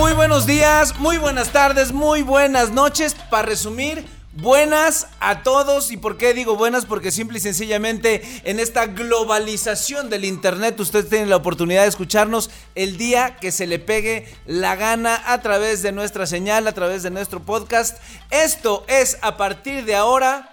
[0.00, 3.14] Muy buenos días, muy buenas tardes, muy buenas noches.
[3.28, 5.92] Para resumir, buenas a todos.
[5.92, 6.86] ¿Y por qué digo buenas?
[6.86, 12.50] Porque simple y sencillamente en esta globalización del Internet usted tiene la oportunidad de escucharnos
[12.74, 17.02] el día que se le pegue la gana a través de nuestra señal, a través
[17.02, 17.98] de nuestro podcast.
[18.30, 20.50] Esto es a partir de ahora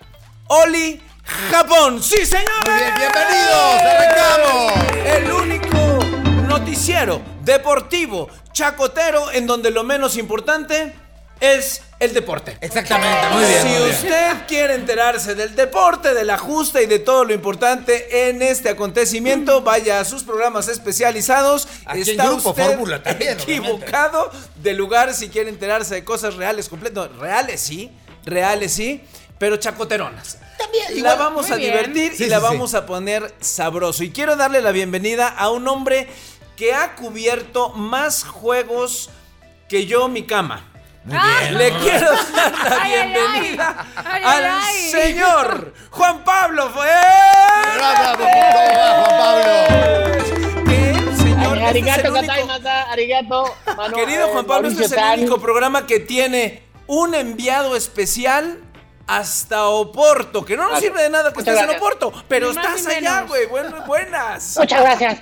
[0.48, 1.02] Oli
[1.52, 2.04] Japón.
[2.04, 2.52] Sí, señores.
[2.66, 3.82] Muy bien, bienvenidos.
[3.82, 4.74] Arrancamos.
[5.06, 10.94] El único noticiero deportivo chacotero en donde lo menos importante
[11.40, 12.58] es el deporte.
[12.62, 13.62] Exactamente, muy bien.
[13.62, 13.90] Si muy bien.
[13.92, 18.70] usted quiere enterarse del deporte, de la justa y de todo lo importante en este
[18.70, 21.68] acontecimiento, vaya a sus programas especializados.
[21.86, 27.08] Aquí en Grupo Fórmula también, equivocado de lugar si quiere enterarse de cosas reales, completo.
[27.20, 27.92] Reales sí,
[28.26, 29.04] reales sí,
[29.40, 30.38] pero chacoteronas.
[30.58, 31.72] También, la vamos a bien.
[31.72, 32.44] divertir Sí, y la sí.
[32.44, 34.04] vamos a poner sabroso.
[34.04, 36.08] Y quiero darle la bienvenida a un hombre
[36.58, 39.10] que ha cubierto más juegos
[39.70, 40.66] que yo mi cama.
[41.06, 41.38] Muy Ah.
[41.40, 41.58] bien.
[41.58, 44.04] Le quiero dar la Ay, bienvenida ay.
[44.06, 44.92] Ay, al ay, ay.
[44.92, 46.90] señor Juan Pablo fue.
[47.78, 50.66] Bravo, ¿cómo va, Juan Pablo?
[50.66, 51.58] ¿Qué, señor?
[51.58, 56.00] Este es Arigato, el único- Querido eh, Juan Pablo, este es el único programa que
[56.02, 58.60] tiene un enviado especial
[59.06, 61.82] hasta Oporto, que no nos sirve de nada que muchas estés en gracias.
[61.82, 63.46] Oporto, pero estás allá, güey.
[63.46, 64.58] Bueno, buenas.
[64.58, 65.20] Muchas gracias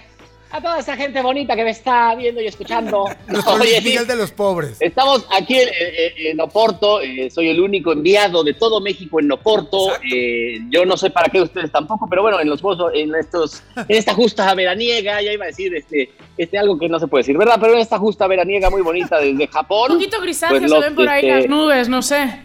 [0.56, 3.06] a toda esa gente bonita que me está viendo y escuchando.
[3.28, 4.78] Nuestro Oye, Miguel de los pobres.
[4.80, 9.32] Estamos aquí en, en- en Oporto, eh, soy el único enviado de todo México en
[9.32, 9.94] Oporto.
[10.14, 13.64] Eh, yo no sé para qué ustedes tampoco, pero bueno, en los juegos, en estos,
[13.76, 17.24] en esta justa veraniega, ya iba a decir este, este algo que no se puede
[17.24, 17.58] decir, ¿verdad?
[17.60, 19.92] Pero en esta justa veraniega muy bonita desde Japón.
[19.92, 22.40] Un poquito grisáceo pues se los, ven por ahí este, las nubes, no sé.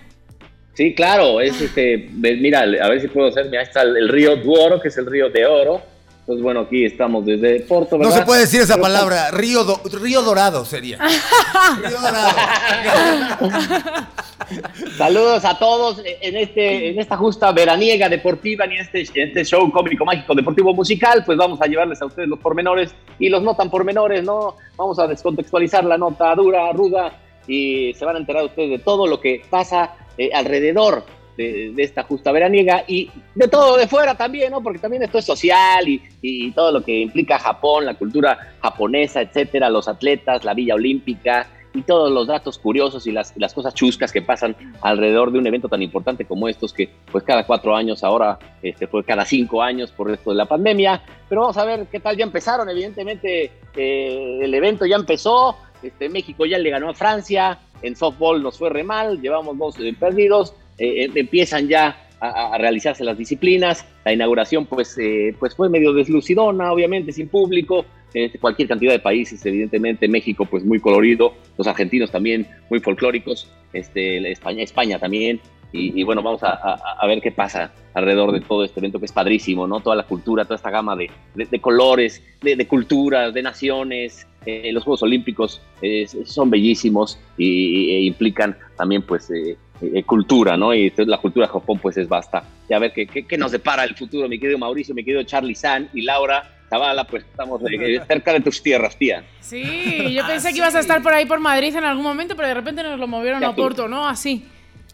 [0.75, 4.09] Sí, claro, es este, mira, a ver si puedo hacer, mira, ahí está el, el
[4.09, 5.83] río Duoro, que es el río de oro.
[6.31, 8.19] Entonces, bueno, aquí estamos desde Porto, No ¿verdad?
[8.21, 9.33] se puede decir esa Pero- palabra.
[9.33, 10.97] Río, Do- Río Dorado sería.
[10.99, 12.29] Río Dorado.
[14.97, 19.45] Saludos a todos en este en esta justa veraniega deportiva y en este, en este
[19.45, 23.43] show cómico mágico deportivo musical, pues vamos a llevarles a ustedes los pormenores y los
[23.43, 24.55] no tan pormenores, ¿no?
[24.77, 27.13] Vamos a descontextualizar la nota dura, ruda
[27.49, 31.05] y se van a enterar ustedes de todo lo que pasa eh, alrededor
[31.45, 34.63] de, esta justa veraniega y de todo de fuera también, ¿no?
[34.63, 39.21] Porque también esto es social y, y todo lo que implica Japón, la cultura japonesa,
[39.23, 43.75] etcétera, los atletas, la Villa Olímpica y todos los datos curiosos y las, las cosas
[43.75, 47.77] chuscas que pasan alrededor de un evento tan importante como estos que pues cada cuatro
[47.77, 51.65] años ahora este fue cada cinco años por esto de la pandemia pero vamos a
[51.65, 56.71] ver qué tal ya empezaron evidentemente eh, el evento ya empezó este México ya le
[56.71, 61.11] ganó a Francia en softball nos fue re mal llevamos dos eh, perdidos eh, eh,
[61.15, 63.87] empiezan ya a, realizarse las disciplinas.
[64.05, 67.85] La inauguración pues eh, pues fue medio deslucidona obviamente sin público.
[68.13, 73.49] Este, cualquier cantidad de países, evidentemente México pues muy colorido, los argentinos también muy folclóricos,
[73.73, 75.41] este, España, España también,
[75.73, 79.69] y, bueno, vamos a, ver qué pasa alrededor de todo este evento que es padrísimo,
[79.69, 79.79] ¿no?
[79.79, 81.09] Toda la cultura, toda esta gama de,
[81.61, 85.63] colores, de, culturas, de naciones, los Juegos Olímpicos
[86.25, 90.75] son bellísimos y, e implican también pues eh, eh, cultura, ¿no?
[90.75, 92.45] Y la cultura de Japón pues es basta.
[92.69, 95.23] Y a ver qué, qué, qué nos depara el futuro, mi querido Mauricio, mi querido
[95.25, 96.57] Charlie San y Laura.
[96.69, 99.25] Zavala, pues estamos eh, cerca de tus tierras, tía.
[99.41, 102.47] Sí, yo pensé que ibas a estar por ahí por Madrid en algún momento, pero
[102.47, 103.57] de repente nos lo movieron Ya a.
[103.57, 104.07] Porto, ¿no?
[104.07, 104.47] Así.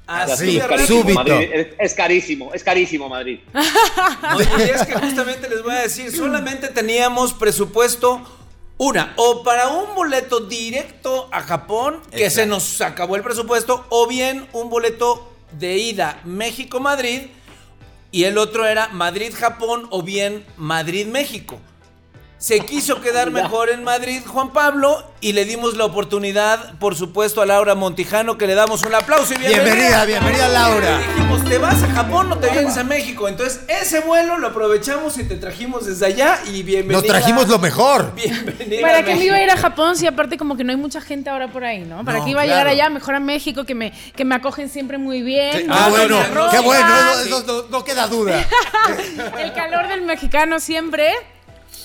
[0.06, 1.14] Así súbito.
[1.14, 1.48] Madrid.
[1.52, 3.40] Es, es carísimo, es carísimo Madrid.
[4.36, 8.22] Oye, y es que justamente les voy a decir, solamente teníamos presupuesto
[8.78, 12.40] una, o para un boleto directo a Japón, que Exacto.
[12.40, 17.28] se nos acabó el presupuesto, o bien un boleto de ida México-Madrid,
[18.12, 21.58] y el otro era Madrid-Japón, o bien Madrid-México.
[22.38, 27.40] Se quiso quedar mejor en Madrid Juan Pablo y le dimos la oportunidad, por supuesto,
[27.40, 31.00] a Laura Montijano, que le damos un aplauso y Bienvenida, bienvenida, Laura.
[31.02, 33.26] y dijimos, ¿te vas a Japón o te vienes a México?
[33.26, 36.98] Entonces, ese vuelo lo aprovechamos y te trajimos desde allá y bienvenida.
[36.98, 38.14] Nos trajimos lo mejor.
[38.14, 38.82] Bienvenida.
[38.82, 41.00] ¿Para qué me iba a ir a Japón si aparte como que no hay mucha
[41.00, 42.04] gente ahora por ahí, ¿no?
[42.04, 42.70] ¿Para No, qué iba a llegar claro.
[42.70, 42.90] allá?
[42.90, 45.52] Mejor a México, que me, que me acogen siempre muy bien.
[45.56, 46.18] Sí, ah, bueno,
[46.50, 46.94] qué bueno,
[47.24, 48.46] eso no, no queda duda.
[49.38, 51.14] El calor del mexicano siempre.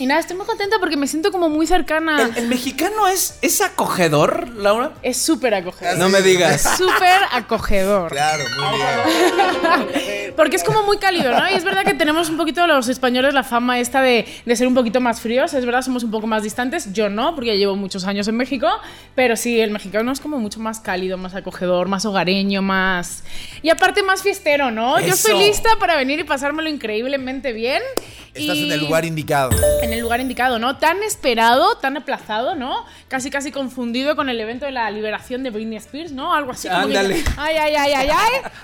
[0.01, 2.23] Y nada, estoy muy contenta porque me siento como muy cercana.
[2.23, 4.93] ¿El, el mexicano es, es acogedor, Laura?
[5.03, 5.95] Es súper acogedor.
[5.99, 6.65] No me digas.
[6.65, 8.09] Es súper acogedor.
[8.11, 10.31] Claro, muy bien.
[10.35, 11.47] Porque es como muy cálido, ¿no?
[11.49, 14.65] Y es verdad que tenemos un poquito los españoles la fama esta de, de ser
[14.65, 15.53] un poquito más fríos.
[15.53, 16.91] Es verdad, somos un poco más distantes.
[16.93, 18.67] Yo no, porque ya llevo muchos años en México.
[19.13, 23.23] Pero sí, el mexicano es como mucho más cálido, más acogedor, más hogareño, más.
[23.61, 24.99] Y aparte, más fiestero, ¿no?
[24.99, 25.41] Yo estoy Eso.
[25.47, 27.83] lista para venir y pasármelo increíblemente bien.
[28.33, 29.51] Estás Y- en el lugar indicado.
[29.83, 30.77] en el lugar indicado, ¿no?
[30.77, 32.85] Tan esperado, tan aplazado, ¿no?
[33.07, 36.33] Casi casi confundido con el evento de la liberación de Britney Spears, ¿no?
[36.33, 37.23] Algo así como que- Ándale.
[37.37, 38.09] ay, ay, ay, ay,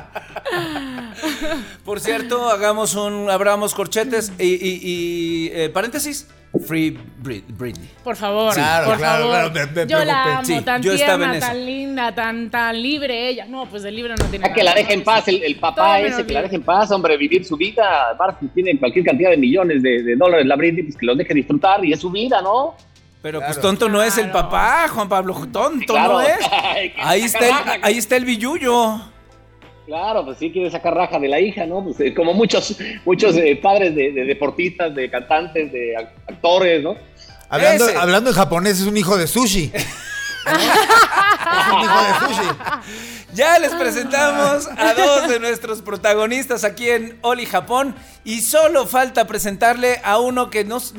[1.86, 6.28] Por cierto, hagamos un, abramos corchetes y, y- y, eh, paréntesis,
[6.60, 7.90] Free Brit- Britney.
[8.04, 9.52] Por favor, Claro, por claro, favor.
[9.54, 12.50] claro, me- me yo la amo, Sí, tan yo estaba en tierna, tan linda, tan,
[12.50, 13.46] tan libre ella.
[13.46, 15.62] No, pues de libre no tiene Ya que la deje en paz el, el Todo
[15.62, 18.10] papá menos ese, que la deje en paz, hombre, vivir su vida.
[18.12, 21.34] Aparte, tiene cualquier cantidad de millones de, de dólares la Britney, pues que los deje
[21.34, 22.76] disfrutar y es su vida, ¿no?
[23.22, 23.54] Pero Claro.
[23.54, 26.14] pues tonto no es el papá, Juan Pablo, tonto Claro.
[26.14, 26.36] no es.
[26.98, 29.00] Ahí está el, ahí está el billullo.
[29.86, 31.84] Claro, pues sí quiere sacar raja de la hija, ¿no?
[31.84, 36.82] Pues eh, como muchos, muchos eh, padres de, de deportistas, de cantantes, de ac- actores,
[36.84, 36.96] ¿no?
[37.50, 37.98] Hablando, Ese.
[37.98, 39.72] hablando en japonés, es un hijo de sushi.
[39.76, 39.86] es
[41.74, 42.50] un hijo de sushi.
[43.34, 49.26] Ya les presentamos a dos de nuestros protagonistas aquí en Oli Japón y solo falta
[49.26, 50.94] presentarle a uno que nos...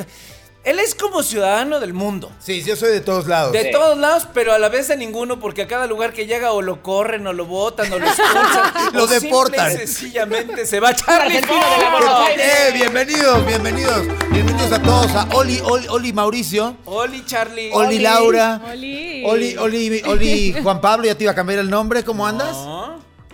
[0.64, 2.30] Él es como ciudadano del mundo.
[2.38, 3.50] Sí, yo soy de todos lados.
[3.52, 3.70] De Sí.
[3.72, 6.62] todos lados, pero a la vez de ninguno, porque a cada lugar que llega o
[6.62, 8.72] lo corren, o lo botan, o lo expulsan.
[8.92, 9.76] Lo deportan.
[9.76, 11.90] sencillamente se va Charlie de la.
[11.90, 12.46] Buenos Aires.
[12.46, 14.02] Eh, bienvenidos, bienvenidos.
[14.30, 16.76] Bienvenidos a todos a Oli, Oli, Oli Mauricio.
[16.84, 17.70] Oli, Charlie.
[17.72, 18.60] Oli, Laura.
[18.70, 19.24] Oli.
[19.26, 22.56] Oli, Oli, Oli Juan Pablo, ya te iba a cambiar el nombre, ¿cómo andas?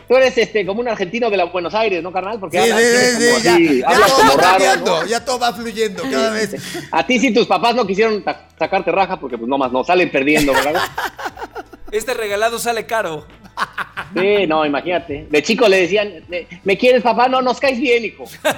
[0.08, 0.10] No.
[0.14, 2.40] Tú eres este, como un argentino de la Buenos Aires, ¿no, carnal?
[2.40, 5.06] Porque Sí, sí, hablas- sí, como sí, ya, ya hablas todo como va cambiando, ¿no?
[5.06, 6.54] ya todo va fluyendo cada vez.
[6.92, 8.24] A ti si tus papás no quisieron
[8.58, 10.80] sacarte raja porque pues nomás no, salen perdiendo, ¿verdad?
[11.92, 13.26] Este regalado sale caro.
[14.14, 15.26] Sí, no, imagínate.
[15.28, 16.24] De chico le decían,
[16.64, 17.28] ¿me quieres papá?
[17.28, 18.24] No, nos caes bien, hijo.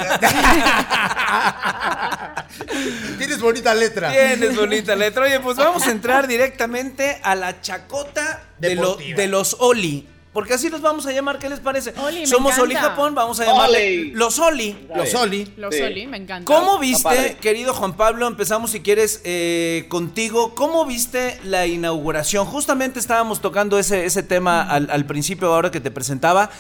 [3.19, 4.11] Tienes bonita letra.
[4.11, 5.25] Tienes bonita letra.
[5.25, 9.17] Oye, pues vamos a entrar directamente a la chacota de, lo- Deportiva.
[9.17, 10.07] de los Oli.
[10.33, 11.93] Porque así los vamos a llamar, ¿qué les parece?
[11.99, 12.77] Oli, Somos Oli.
[12.77, 14.11] Japón, vamos a llamarle Oli.
[14.13, 14.77] los Oli.
[14.95, 15.53] Los Oli.
[15.57, 15.83] Los Sí.
[15.83, 16.45] Oli, me encanta.
[16.45, 18.29] ¿Cómo viste, querido Juan Pablo?
[18.29, 20.55] Empezamos, si quieres, eh, contigo.
[20.55, 22.47] ¿Cómo viste la inauguración?
[22.47, 26.51] Justamente estábamos tocando ese, ese tema al, al principio, ahora que te presentaba.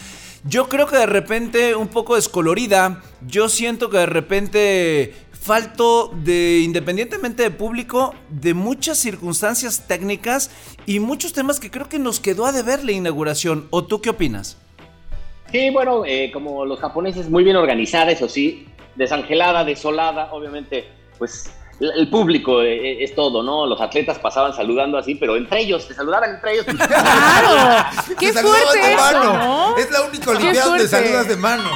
[0.44, 3.02] Yo creo que de repente un poco descolorida.
[3.26, 10.50] Yo siento que de repente falto de, independientemente de público, de muchas circunstancias técnicas
[10.86, 13.66] y muchos temas que creo que nos quedó a deber la inauguración.
[13.70, 14.58] ¿O tú qué opinas?
[15.50, 20.86] Sí, bueno, eh, como los japoneses, muy bien organizada, eso sí, desangelada, desolada, obviamente,
[21.18, 21.50] pues
[21.80, 23.66] el público eh, es todo, ¿no?
[23.66, 26.66] Los atletas pasaban saludando así, pero entre ellos, se saludaban entre ellos.
[26.86, 27.84] ¡Claro!
[28.18, 29.32] ¡Qué fuerte de eso, mano.
[29.70, 29.76] ¿no?
[29.78, 31.70] Es la única olimpiada donde saludas de mano.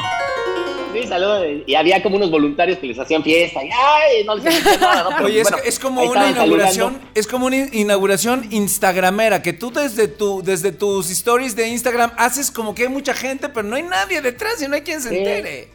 [0.93, 1.45] Sí, saludos.
[1.67, 4.25] Y había como unos voluntarios que les hacían fiesta y ¡ay!
[4.25, 5.11] No les hacían nada, ¿no?
[5.11, 7.11] Pero, Oye, es, bueno, es como ahí una inauguración, saludando.
[7.15, 12.53] es como una inauguración instagramera, que tú desde tu, desde tus stories de Instagram haces
[12.53, 15.09] como que hay mucha gente, pero no hay nadie detrás y no hay quien se
[15.09, 15.17] Sí.
[15.17, 15.69] entere.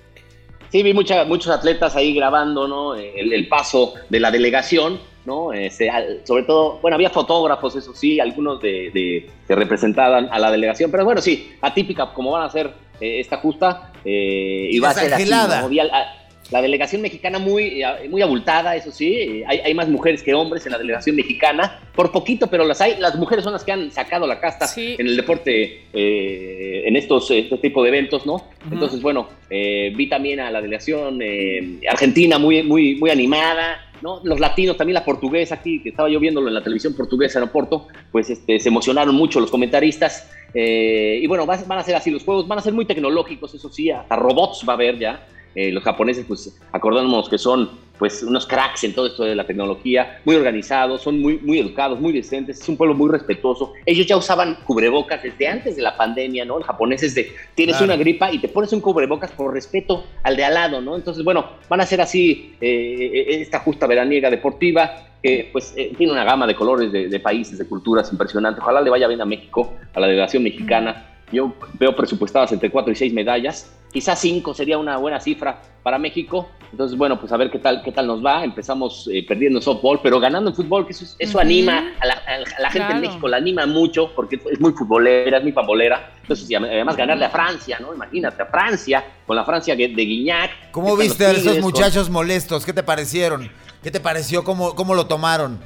[0.72, 2.96] Sí, vi mucha- muchos atletas ahí grabando, ¿no?
[2.96, 5.52] El, el paso de la delegación, ¿no?
[5.54, 10.38] Este, al- sobre todo, bueno, había fotógrafos, eso sí, algunos de, de- que representaban a
[10.40, 12.72] la delegación, pero bueno, sí, atípica como van a ser
[13.02, 15.62] eh, esta justa, eh, y va a ser así, desangelada.
[15.62, 15.70] ¿no?
[15.70, 16.14] Vi al- a-
[16.52, 20.34] la delegación mexicana muy, eh, muy abultada, eso sí, eh, hay, hay más mujeres que
[20.34, 23.72] hombres en la delegación mexicana, por poquito, pero las hay, las mujeres son las que
[23.72, 24.96] han sacado la casta Sí.
[24.98, 28.44] en el deporte, eh, en estos este tipo de eventos, ¿no?
[28.72, 34.22] Entonces, bueno, eh, vi también a la delegación eh, argentina muy, muy, muy animada, ¿no?
[34.24, 37.44] Los latinos, también la portuguesa aquí, que estaba yo viéndolo en la televisión portuguesa en
[37.46, 40.32] Oporto, pues este, se emocionaron mucho los comentaristas.
[40.56, 43.54] eh, y bueno, va- van a ser así los juegos, van a ser muy tecnológicos,
[43.54, 45.24] eso sí, hasta robots va a haber ya.
[45.56, 49.46] Eh, los japoneses, pues acordándonos que son pues unos cracks en todo esto de la
[49.46, 53.74] tecnología, muy organizados, son muy, muy educados, muy decentes, es un pueblo muy respetuoso.
[53.86, 56.60] Ellos ya usaban cubrebocas desde antes de la pandemia, ¿no?
[56.60, 57.92] El japonés es de, tienes Claro.
[57.94, 60.96] una gripa y te pones un cubrebocas por respeto al de al lado, ¿no?
[60.96, 66.14] Entonces, bueno, van a ser así eh, esta justa veraniega deportiva, que pues eh, tiene
[66.14, 68.62] una gama de colores, de, de países, de culturas impresionante.
[68.62, 71.06] Ojalá le vaya bien a México, a la delegación mexicana.
[71.32, 73.72] Yo veo presupuestadas entre cuatro y seis medallas.
[73.92, 76.50] quizás cinco sería una buena cifra para México.
[76.72, 78.44] Entonces, bueno, pues a ver qué tal, qué tal nos va.
[78.44, 82.14] Empezamos eh, perdiendo en softball, pero ganando en fútbol, que eso, eso anima a la,
[82.14, 82.96] a la gente Claro.
[82.96, 86.12] en México, la anima mucho porque es muy futbolera, es muy pambolera.
[86.22, 87.94] Entonces, y además ganarle a Francia, ¿no?
[87.94, 90.70] Imagínate, a Francia, con la Francia de Guiñac.
[90.72, 92.66] ¿Cómo viste a esos con- muchachos molestos?
[92.66, 93.50] ¿Qué te parecieron?
[93.82, 94.44] ¿Qué te pareció?
[94.44, 95.60] ¿Cómo, cómo lo tomaron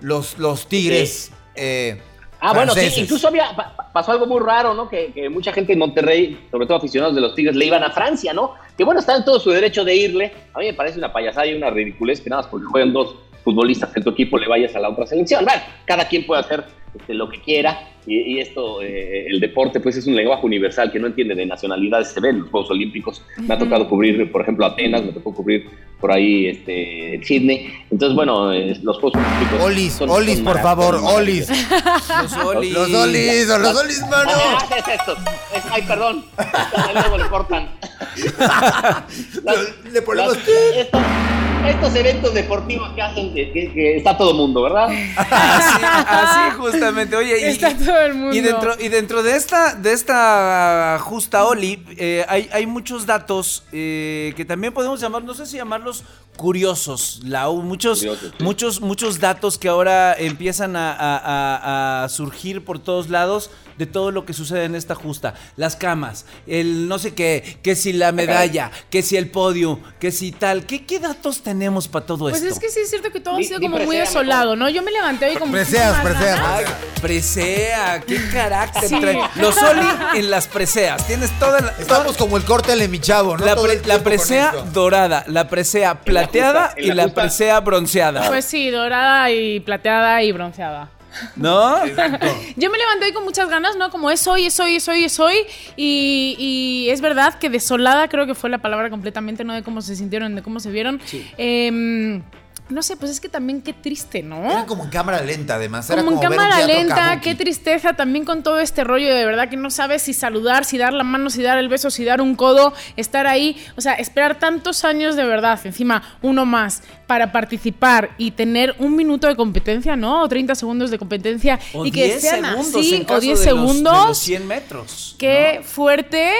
[0.00, 1.32] los, los tigres?
[1.54, 2.00] eh,
[2.40, 4.88] Ah, bueno, sí, incluso había, pa- pa- pasó algo muy raro, ¿no?
[4.88, 7.90] Que, que mucha gente en Monterrey, sobre todo aficionados de los Tigres, le iban a
[7.90, 8.54] Francia, ¿no?
[8.78, 10.32] Que bueno, está en todo su derecho de irle.
[10.54, 13.14] A mí me parece una payasada y una ridiculez que nada más porque juegan dos
[13.44, 15.44] futbolistas de tu equipo le vayas a la otra selección.
[15.44, 16.64] Bueno, cada quien puede hacer
[16.98, 20.90] este, lo que quiera y, y esto, eh, el deporte, pues es un lenguaje universal
[20.90, 22.08] que no entiende de nacionalidades.
[22.08, 23.22] Se ve en los Juegos Olímpicos.
[23.38, 25.68] Me ha tocado cubrir, por ejemplo, Atenas, me tocó cubrir
[26.00, 27.70] por ahí este, Sydney.
[27.90, 29.60] Entonces, bueno, eh, los Juegos Olímpicos.
[29.62, 31.48] Olis, son- Olis, son por favor, Olis.
[31.48, 32.72] Los Olis.
[32.72, 34.30] Los Olis, los Olis, mano.
[34.34, 35.12] Ah, es esto.
[35.54, 36.24] Es- ay, perdón.
[36.94, 37.68] Luego le cortan.
[39.92, 44.88] Le ponemos- Las- estos, eventos deportivos que hacen que, que- que está todo mundo, ¿verdad?
[45.16, 47.16] Así, así justamente.
[47.16, 48.36] Oye, y, Está todo el mundo.
[48.36, 53.64] y dentro, y dentro de esta, de esta justa Oli, eh, hay, hay muchos datos
[53.72, 56.04] eh, que también podemos llamar, no sé si llamarlos
[56.36, 58.44] curiosos, Lau, muchos, Curiosos, sí.
[58.44, 63.86] muchos, muchos datos que ahora empiezan a, a- a- a surgir por todos lados de
[63.86, 65.32] todo lo que sucede en esta justa.
[65.56, 70.12] Las camas, el no sé qué, que si la medalla, que si el podio, que
[70.12, 70.66] si tal.
[70.66, 72.48] ¿Qué, qué datos tenemos para todo Pues esto?
[72.54, 74.68] es que sí es cierto que todo ha Di- sido como muy desolado, ¿no?
[74.68, 76.40] Yo me levanté hoy como Preseas, preseas.
[76.44, 76.64] Ay,
[77.00, 79.00] presea, qué carácter Sí.
[79.00, 79.18] trae.
[79.36, 79.86] Los Oli
[80.18, 81.06] en las preseas.
[81.06, 83.44] Tienes toda la, Estamos como el corte de mi chavo, ¿no?
[83.46, 88.28] la, pre- presea dorada, la presea plateada justa, y la la presea bronceada.
[88.28, 90.90] Pues sí, dorada y plateada y bronceada.
[91.36, 91.86] ¿No?
[91.86, 93.90] Yo me levanté hoy con muchas ganas, ¿no?
[93.90, 95.36] Como es hoy, es hoy, es hoy, es hoy.
[95.76, 99.82] Y, y es verdad que desolada creo que fue la palabra completamente, no de cómo
[99.82, 101.00] se sintieron, de cómo se vieron.
[101.36, 102.22] Em,
[102.70, 104.44] no sé, pues es que también qué triste, ¿no?
[104.50, 105.88] Era como en cámara lenta, además.
[105.90, 107.20] Era como en cámara lenta, kabuki.
[107.20, 110.78] qué tristeza también con todo este rollo de verdad que no sabes si saludar, si
[110.78, 113.94] dar la mano, si dar el beso, si dar un codo, estar ahí, o sea,
[113.94, 119.34] esperar tantos años de verdad, encima uno más para participar y tener un minuto de
[119.36, 120.22] competencia, ¿no?
[120.22, 123.40] O 30 segundos de competencia O y que 10 sean segundos así, o caso 10
[123.40, 124.00] de los- segundos.
[124.02, 125.16] de los 100 metros.
[125.18, 126.32] Qué fuerte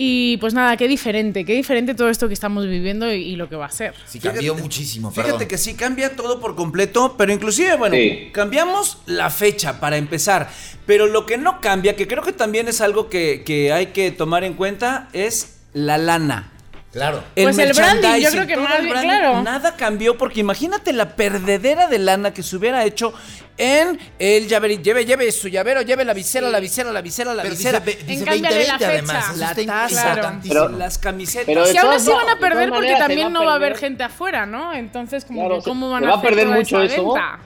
[0.00, 3.48] y pues nada, qué diferente, qué diferente todo esto que estamos viviendo y, y lo
[3.48, 3.94] que va a ser.
[4.06, 5.48] Sí, cambió Fíjate- muchísimo, Fíjate perdón.
[5.48, 8.28] que sí, cambia todo por completo, pero inclusive, bueno, Sí.
[8.32, 10.48] cambiamos la fecha para empezar,
[10.86, 14.12] pero lo que no cambia, que creo que también es algo que, que hay que
[14.12, 16.52] tomar en cuenta, es la lana.
[16.98, 17.22] Claro.
[17.34, 19.42] Pues el branding, yo creo que más el bien, branding, claro.
[19.42, 23.14] Nada cambió porque imagínate la perdedera de lana que se hubiera hecho
[23.56, 24.80] en el llavero.
[24.82, 27.80] Lleve, lleve su llavero, lleve la visera, la visera, la visera, la Pero visera.
[27.80, 29.16] dice, dice En cámbiale la 2020 además.
[29.16, 29.30] fecha.
[29.30, 30.10] Eso la está taza, Claro.
[30.16, 30.64] importantísimo.
[30.66, 31.46] Pero- las camisetas.
[31.46, 33.76] pero aún todas así van a de perder porque también va no va a haber
[33.76, 34.74] gente afuera, ¿no?
[34.74, 37.04] Entonces, como Claro, que cómo van se a va a perder toda mucho esa eso.
[37.14, 37.38] venta?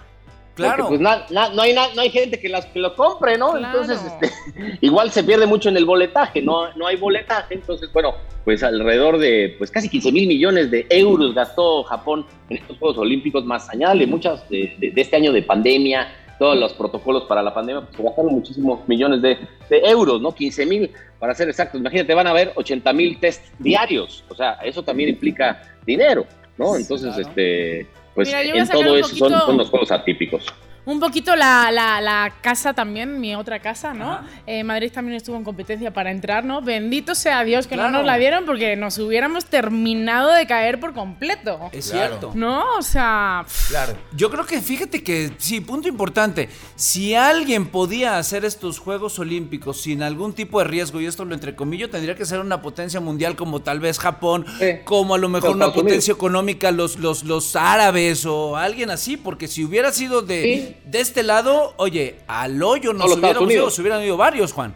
[0.55, 0.85] Claro.
[0.85, 3.39] Porque, pues na- na- no, hay na- no hay gente que, las, que lo compre,
[3.39, 3.53] ¿no?
[3.53, 3.67] Claro.
[3.83, 4.31] Entonces, este,
[4.83, 9.19] igual se pierde mucho en el boletaje, no, no hay boletaje, entonces, bueno, pues alrededor
[9.19, 13.69] de pues casi 15 mil millones de euros gastó Japón en estos Juegos Olímpicos, más
[13.71, 17.83] añade muchas de, de- de este año de pandemia, todos los protocolos para la pandemia,
[17.83, 19.39] pues se gastaron muchísimos millones de,
[19.71, 20.35] de euros, ¿no?
[20.35, 21.81] 15 mil, para ser exactos.
[21.81, 26.27] Imagínate, van a haber 80 mil test diarios, o sea, eso también implica dinero,
[26.59, 26.75] ¿no?
[26.77, 27.29] Entonces, claro.
[27.29, 27.87] este...
[28.15, 30.45] Pues Mira, en todo eso son, son los juegos atípicos.
[30.85, 34.19] Un poquito la, la, la casa también, mi otra casa, ¿no?
[34.49, 36.61] Eh, Madrid también estuvo en competencia para entrar, ¿no?
[36.61, 37.91] Bendito sea Dios que Claro.
[37.93, 41.71] no nos la dieron porque nos hubiéramos terminado de caer por completo.
[41.71, 42.33] Es cierto.
[42.35, 42.65] ¿No?
[42.79, 43.97] O sea, pff, Claro.
[44.17, 46.49] Yo creo que fíjate que sí, punto importante.
[46.75, 51.35] Si alguien podía hacer estos Juegos Olímpicos sin algún tipo de riesgo, y esto lo
[51.35, 54.67] entrecomillo, tendría que ser una potencia mundial como tal vez Japón, Sí.
[54.85, 59.47] como a lo mejor una potencia económica los, los, los árabes o alguien así, porque
[59.47, 60.72] si hubiera sido de, Sí.
[60.85, 63.75] De este lado, oye, al hoyo nos hubiéramos ido, Unidos.
[63.75, 64.75] se hubieran ido varios, Juan.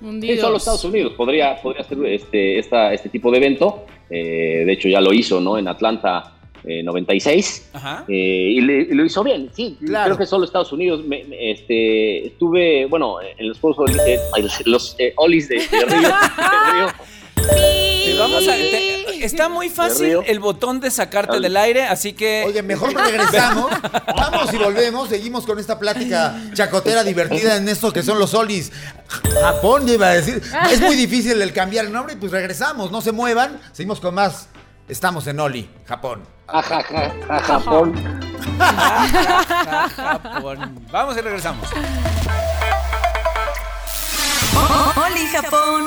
[0.00, 0.36] hundidos.
[0.36, 3.86] Sí, solo Estados Unidos podría, podría hacer este, esta, este tipo de evento.
[4.10, 5.56] Eh, de hecho, ya lo hizo ¿no?
[5.58, 6.34] en Atlanta
[6.64, 7.70] eh, 96.
[7.72, 8.04] Ajá.
[8.08, 9.76] eh, y, le- y lo hizo bien, sí.
[9.84, 10.06] Claro.
[10.14, 11.04] Creo que solo Estados Unidos.
[11.04, 16.00] Me- me- este, estuve, bueno, en los los, los, eh, Olis de, de Río.
[16.00, 16.86] de Río.
[18.26, 22.44] Te vamos a- te- está muy fácil el botón de sacarte del aire, así que...
[22.46, 23.70] Oye, mejor regresamos.
[24.16, 25.08] Vamos y volvemos.
[25.08, 28.72] Seguimos con esta plática chacotera divertida en esto que son los solis.
[29.40, 30.42] Japón, ya iba a decir.
[30.70, 32.90] Es muy difícil el cambiar el nombre y pues regresamos.
[32.90, 33.60] No se muevan.
[33.72, 34.48] Seguimos con más.
[34.88, 36.22] Estamos en Oli, Japón.
[36.48, 37.94] Ajá, ajá, ajá, Japón.
[39.96, 40.86] Japón.
[40.90, 41.68] Vamos y regresamos.
[44.96, 45.86] Oli Japón.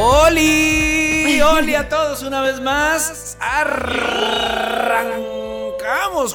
[0.00, 3.36] Oli, Oli a todos una vez más.
[3.40, 5.18] Arrancamos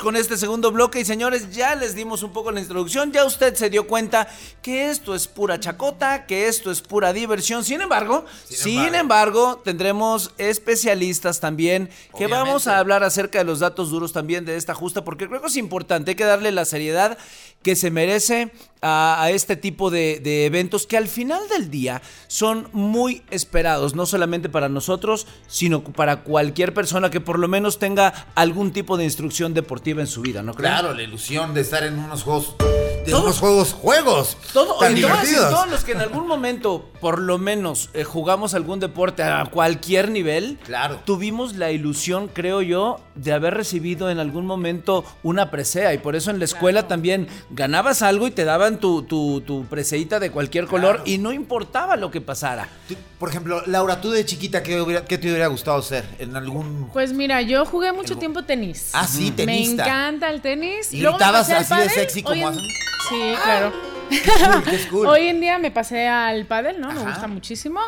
[0.02, 3.56] con este segundo bloque y señores, ya les dimos un poco la introducción, ya usted
[3.56, 4.28] se dio cuenta
[4.62, 7.64] que esto es pura chacota, que esto es pura diversión.
[7.64, 9.62] Sin embargo, sin, embargo.
[9.64, 14.74] tendremos especialistas también que vamos a hablar acerca de los datos duros también de esta
[14.76, 17.18] justa, porque creo que es importante, hay que darle la seriedad
[17.62, 18.52] que se merece
[18.84, 24.50] a, este tipo de, eventos que al final del día son muy esperados, no solamente
[24.50, 29.54] para nosotros, sino para cualquier persona que por lo menos tenga algún tipo de instrucción
[29.54, 30.54] deportiva en su vida, ¿no?
[30.54, 32.56] Claro, la ilusión de estar en unos juegos.
[33.06, 34.38] De Todos- unos juegos, juegos.
[34.54, 35.50] Todo, tan divertidos.
[35.50, 40.10] todos los que en algún momento, por lo menos, eh, jugamos algún deporte a cualquier
[40.10, 41.02] nivel, Claro.
[41.04, 45.94] tuvimos la ilusión, creo yo, de haber recibido en algún momento una presea.
[45.94, 49.66] Y por eso en la escuela también ganabas algo y te daban tu, tu, tu
[49.66, 51.10] preseíta de cualquier color Claro.
[51.10, 52.70] y no importaba lo que pasara.
[52.88, 56.06] Tú, Por ejemplo, Laura, tú de chiquita, ¿qué, hubiera- qué te hubiera gustado ser?
[56.20, 56.90] En algún.
[56.94, 58.90] Pues mira, yo jugué mucho tiempo tenis.
[58.94, 59.84] Ah, sí, Me tenista.
[59.84, 60.94] encanta el tenis.
[60.94, 62.64] ¿Y Luego me gritabas así de sexy como Hoy en- hacen?
[63.10, 63.72] Sí, claro.
[63.72, 65.08] cool, qué cool.
[65.08, 66.92] Hoy en día me pasé al pádel, ¿no?
[66.92, 67.80] Me gusta muchísimo.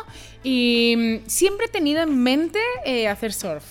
[0.42, 3.64] Y mm, siempre he tenido en mente eh, hacer surf.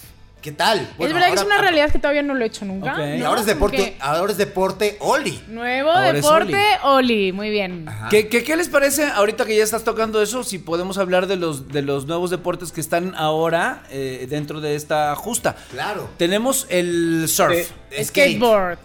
[0.46, 0.88] ¿Qué tal?
[1.00, 2.92] es verdad que es una realidad que todavía no lo he hecho nunca.
[3.26, 5.42] Ahora es deporte, Porque ahora es deporte Oli.
[5.48, 7.32] Nuevo Ahora deporte, Oli.
[7.32, 7.88] Muy bien.
[8.12, 10.44] ¿Qué, qué, qué les parece ahorita que ya estás tocando eso?
[10.44, 14.76] Si podemos hablar de los, de los nuevos deportes que están ahora eh, dentro de
[14.76, 15.56] esta justa.
[15.72, 16.12] Claro.
[16.18, 17.72] Tenemos el surf.
[17.90, 18.06] Skate.
[18.06, 18.78] Skateboard.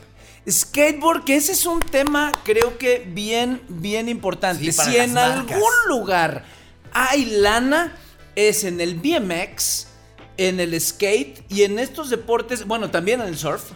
[0.49, 4.71] Skateboard, que ese es un tema creo que bien, bien importante.
[4.71, 5.53] Sí, para si las en marcas.
[5.53, 6.45] algún lugar
[6.93, 7.97] hay lana,
[8.35, 9.87] es en el BMX,
[10.37, 13.73] en el skate y en estos deportes, bueno, también en el surf.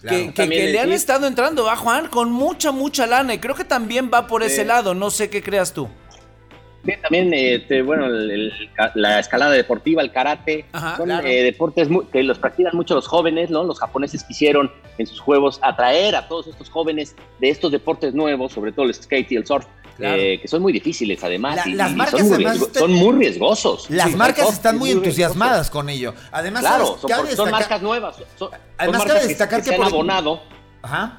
[0.00, 0.32] Claro.
[0.34, 2.08] Que, le han estado entrando, ¿va, Juan?
[2.08, 3.34] Con mucha, mucha lana.
[3.34, 4.94] Y creo que también va por ese lado.
[4.94, 5.88] No sé qué creas tú.
[7.02, 8.52] También, este, bueno, el- el-
[8.94, 11.26] la escalada deportiva, el karate, Ajá, son claro.
[11.26, 13.64] eh, deportes mu- que los practican mucho los jóvenes, ¿no?
[13.64, 18.52] Los japoneses quisieron en sus juegos atraer a todos estos jóvenes de estos deportes nuevos,
[18.52, 19.66] sobre todo el skate y el surf,
[19.96, 20.16] Claro.
[20.20, 21.56] eh, que son muy difíciles además.
[21.56, 23.90] La- y- las y marcas son, muy además riesgo- usted- son muy riesgosos.
[23.90, 26.14] Las Sí, marcas están muy entusiasmadas con ello.
[26.32, 27.34] Además, Claro, ¿sabes?
[27.34, 28.16] son, marcas nuevas.
[28.16, 30.42] Son, son Además, marcas cabe que- destacar que, que por- abonado.
[30.82, 31.18] Ajá.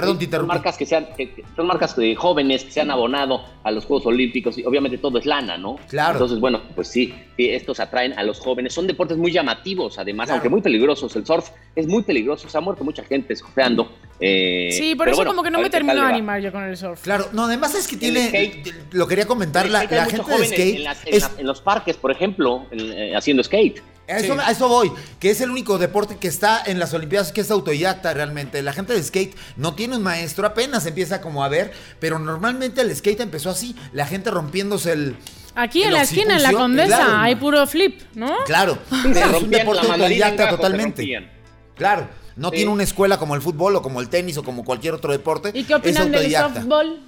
[0.00, 2.90] Perdón, te Son marcas que sean, que- que- son marcas de jóvenes que se han
[2.90, 5.76] abonado a los Juegos Olímpicos y obviamente todo es lana, ¿no?
[5.88, 6.12] Claro.
[6.12, 8.72] Entonces, bueno, pues sí, sí, estos atraen a los jóvenes.
[8.74, 10.36] Son deportes muy llamativos, además, Claro.
[10.36, 11.14] aunque muy peligrosos.
[11.16, 13.88] El surf es muy peligroso, se ha muerto mucha gente surfeando.
[14.20, 16.76] Eh, Sí, por eso bueno, como que no me termino de animar yo con el
[16.76, 17.00] surf.
[17.02, 18.28] Claro, no, además es que tiene.
[18.28, 18.74] skate.
[18.92, 19.96] Lo quería comentar, En la, gente
[20.38, 20.76] de skate.
[20.76, 23.82] En, las- en es- la- en los parques, por ejemplo, en- eh, haciendo skate.
[24.08, 24.40] A eso, Sí.
[24.42, 27.50] a eso voy, que es el único deporte que está en las Olimpiadas que es
[27.50, 28.62] autodidacta realmente.
[28.62, 32.80] La gente de skate no tiene un maestro, apenas empieza como a ver, pero normalmente
[32.80, 35.16] el skate empezó así, la gente rompiéndose el...
[35.54, 37.16] Aquí en la esquina, en la Condesa, claro.
[37.18, 38.32] hay puro flip, ¿no?
[38.46, 41.28] Claro, Se pero es un deporte autodidacta totalmente.
[41.76, 42.56] Claro, no Sí.
[42.56, 45.50] tiene una escuela como el fútbol o como el tenis o como cualquier otro deporte.
[45.54, 47.00] ¿Y qué opinan del softball?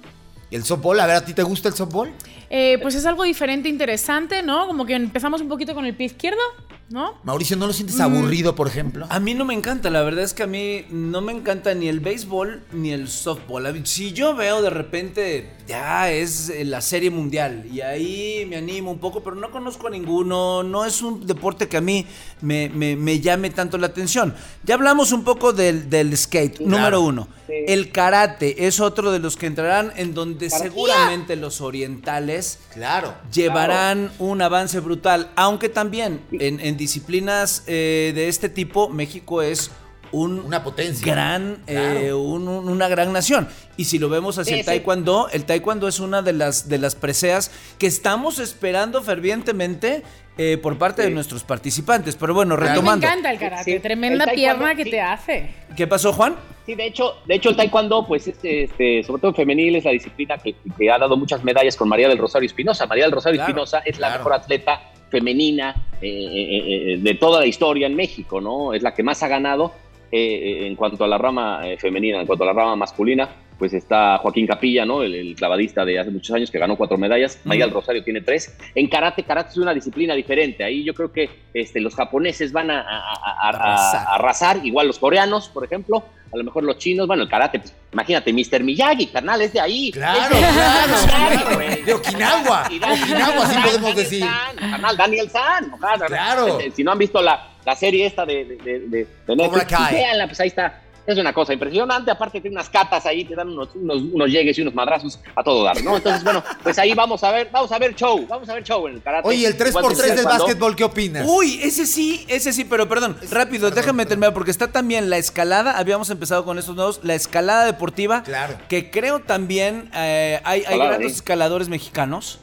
[0.51, 2.11] El softball, a ver, ¿a ti te gusta el softball?
[2.53, 4.67] Eh, pues es algo diferente, interesante, ¿no?
[4.67, 6.41] Como que empezamos un poquito con el pie izquierdo,
[6.89, 7.13] ¿no?
[7.23, 8.01] Mauricio, ¿no lo sientes Mm.
[8.01, 9.07] aburrido, por ejemplo?
[9.09, 11.87] A mí no me encanta, la verdad es que a mí no me encanta ni
[11.87, 13.81] el béisbol ni el softball.
[13.87, 18.91] Si yo veo de repente, ya es eh, la serie mundial y ahí me animo
[18.91, 22.05] un poco, pero no conozco a ninguno, no es un deporte que a mí
[22.41, 24.35] me, me- me llame tanto la atención.
[24.65, 27.29] Ya hablamos un poco del, del skate, número uno.
[27.47, 27.53] Sí.
[27.67, 30.69] El karate es otro de los que entrarán en donde Karate.
[30.69, 32.40] seguramente los orientales
[32.73, 33.13] Claro.
[33.33, 39.71] llevarán un avance brutal, aunque también en, en disciplinas eh, de este tipo México es
[40.11, 41.05] un Una potencia.
[41.13, 41.99] gran Claro.
[41.99, 43.47] eh, un- un- una gran nación
[43.77, 44.65] y si lo vemos hacia Sí, el sí.
[44.65, 50.03] taekwondo el taekwondo es una de las de las preseas que estamos esperando fervientemente
[50.37, 53.73] eh, por parte de nuestros participantes pero bueno A mí me retomando encanta el karate,
[53.73, 54.91] Sí, tremenda el pierna que sí.
[54.91, 55.49] te hace.
[55.75, 59.31] qué pasó Juan Sí, de hecho, de hecho el taekwondo, pues, este, este, sobre todo
[59.31, 62.45] en femenil, es la disciplina que, que ha dado muchas medallas con María del Rosario
[62.45, 62.85] Espinosa.
[62.85, 67.39] María del Rosario Claro, Espinosa es la mejor atleta femenina eh, eh, eh, de toda
[67.39, 68.75] la historia en México, ¿no?
[68.75, 69.73] Es la que más ha ganado
[70.11, 73.29] eh, en cuanto a la rama eh, femenina, en cuanto a la rama masculina.
[73.57, 75.03] Pues está Joaquín Capilla, ¿no?
[75.03, 77.39] El, el clavadista de hace muchos años que ganó cuatro medallas.
[77.43, 78.57] María del Rosario tiene tres.
[78.73, 80.63] En karate, karate es una disciplina diferente.
[80.63, 84.65] Ahí yo creo que este, los japoneses van a, a- a- a- Arrasar.
[84.65, 88.33] igual los coreanos, por ejemplo, a lo mejor los chinos, bueno, el karate, pues, imagínate,
[88.33, 88.63] Mr.
[88.63, 89.91] Miyagi, carnal, es de ahí.
[89.91, 91.59] Claro, de- claro, claro.
[91.85, 92.63] De Okinawa.
[92.65, 94.23] Okinawa, sí podemos Daniel decir.
[94.23, 95.69] San, carnal, Daniel San.
[95.77, 96.05] Claro.
[96.07, 96.47] Claro.
[96.59, 99.65] Este, Si no han visto la, la serie esta de, de, de, de- Netflix, Cobra
[99.65, 99.93] Kai.
[99.95, 100.81] véanla, pues ahí está.
[101.05, 102.11] es una cosa impresionante.
[102.11, 105.43] Aparte, tiene unas catas ahí, te dan unos, unos, unos llegues y unos madrazos a
[105.43, 105.97] todo dar, ¿no?
[105.97, 108.87] Entonces, bueno, pues ahí vamos a ver, vamos a ver show, vamos a ver show
[108.87, 109.27] en el karate.
[109.27, 111.27] Oye, el Igual que 3x3 del cuando- básquetbol, ¿qué opinas?
[111.27, 114.09] Uy, ese sí, ese sí, pero perdón, rápido, perdón, déjame perdón.
[114.09, 118.55] terminar porque está también la escalada, habíamos empezado con estos nuevos, la escalada deportiva, Claro.
[118.69, 121.15] que creo también eh, hay, hay grandes sí.
[121.17, 122.39] escaladores mexicanos.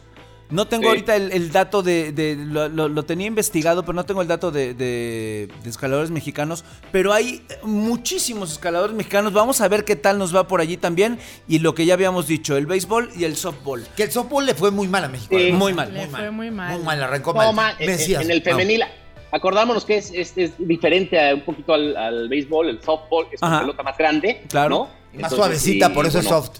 [0.50, 0.88] No tengo Sí.
[0.88, 4.28] ahorita el, el dato de, de- lo, lo- lo tenía investigado, pero no tengo el
[4.28, 6.64] dato de, de- de escaladores mexicanos.
[6.90, 9.32] Pero hay muchísimos escaladores mexicanos.
[9.32, 11.18] Vamos a ver qué tal nos va por allí también.
[11.48, 13.86] Y lo que ya habíamos dicho, el béisbol y el softball.
[13.96, 15.34] Que el softball le fue muy mal a México.
[15.36, 15.42] Sí.
[15.42, 15.58] además.
[15.60, 15.92] Muy mal.
[15.94, 16.76] Le fue muy mal.
[16.76, 17.54] Muy mal, arrancó No, mal.
[17.54, 18.44] ma, en, Mesías, en el no.
[18.44, 18.84] femenil,
[19.30, 23.42] acordámonos que es, es, es diferente a- un poquito al, al béisbol, el softball, es
[23.42, 23.60] una Ajá.
[23.60, 24.84] pelota más grande, Claro.
[24.84, 26.58] más Entonces, suavecita, y, por eso es soft.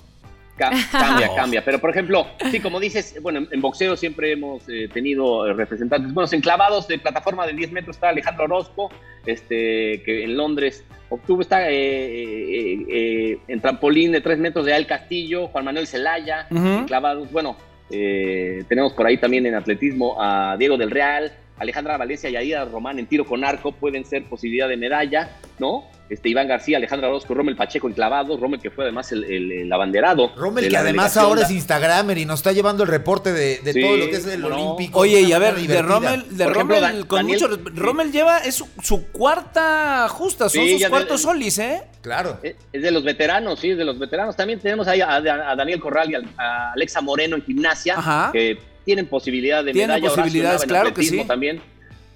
[0.58, 1.64] Ca- Cambia, cambia.
[1.64, 5.54] Pero, por ejemplo, sí, como dices, bueno, en, en boxeo siempre hemos eh, tenido eh,
[5.54, 6.12] representantes.
[6.12, 8.90] Bueno, enclavados de plataforma de 10 metros está Alejandro Orozco,
[9.24, 14.74] este, que en Londres obtuvo, está eh, eh, eh, en trampolín de 3 metros de
[14.74, 16.66] Al Castillo, Juan Manuel Zelaya, Ujú.
[16.80, 17.30] enclavados.
[17.32, 17.56] Bueno,
[17.90, 22.64] eh, tenemos por ahí también en atletismo a Diego del Real, Alejandra Valencia y Aida
[22.64, 25.84] Román en tiro con arco pueden ser posibilidad de medalla, ¿no?
[26.08, 29.72] Este, Iván García, Alejandra Orozco, Rommel Pacheco enclavados, Rommel que fue además el, el- el
[29.72, 30.32] abanderado.
[30.36, 33.80] Rommel, que además ahora es Instagramer y nos está llevando el reporte de, de Sí,
[33.82, 34.46] todo lo que es el no.
[34.48, 35.00] olímpico.
[35.00, 35.82] Oye, y a ver, manera de divertida.
[35.82, 37.60] Rommel, de Por ejemplo, Rommel, Dan- con Daniel- mucho.
[37.74, 41.82] Rommel lleva, es su, su cuarta justa, son Sí, sus de- cuartos solis, ¿eh?
[42.00, 42.38] Claro.
[42.42, 44.34] Es es de los veteranos, sí, es de los veteranos.
[44.34, 48.30] También tenemos ahí a, a Daniel Corral y a, a Alexa Moreno en gimnasia, Ajá.
[48.32, 50.08] que tienen posibilidad de Tienen medalla.
[50.14, 51.22] Posibilidades, claro que sí.
[51.26, 51.60] También.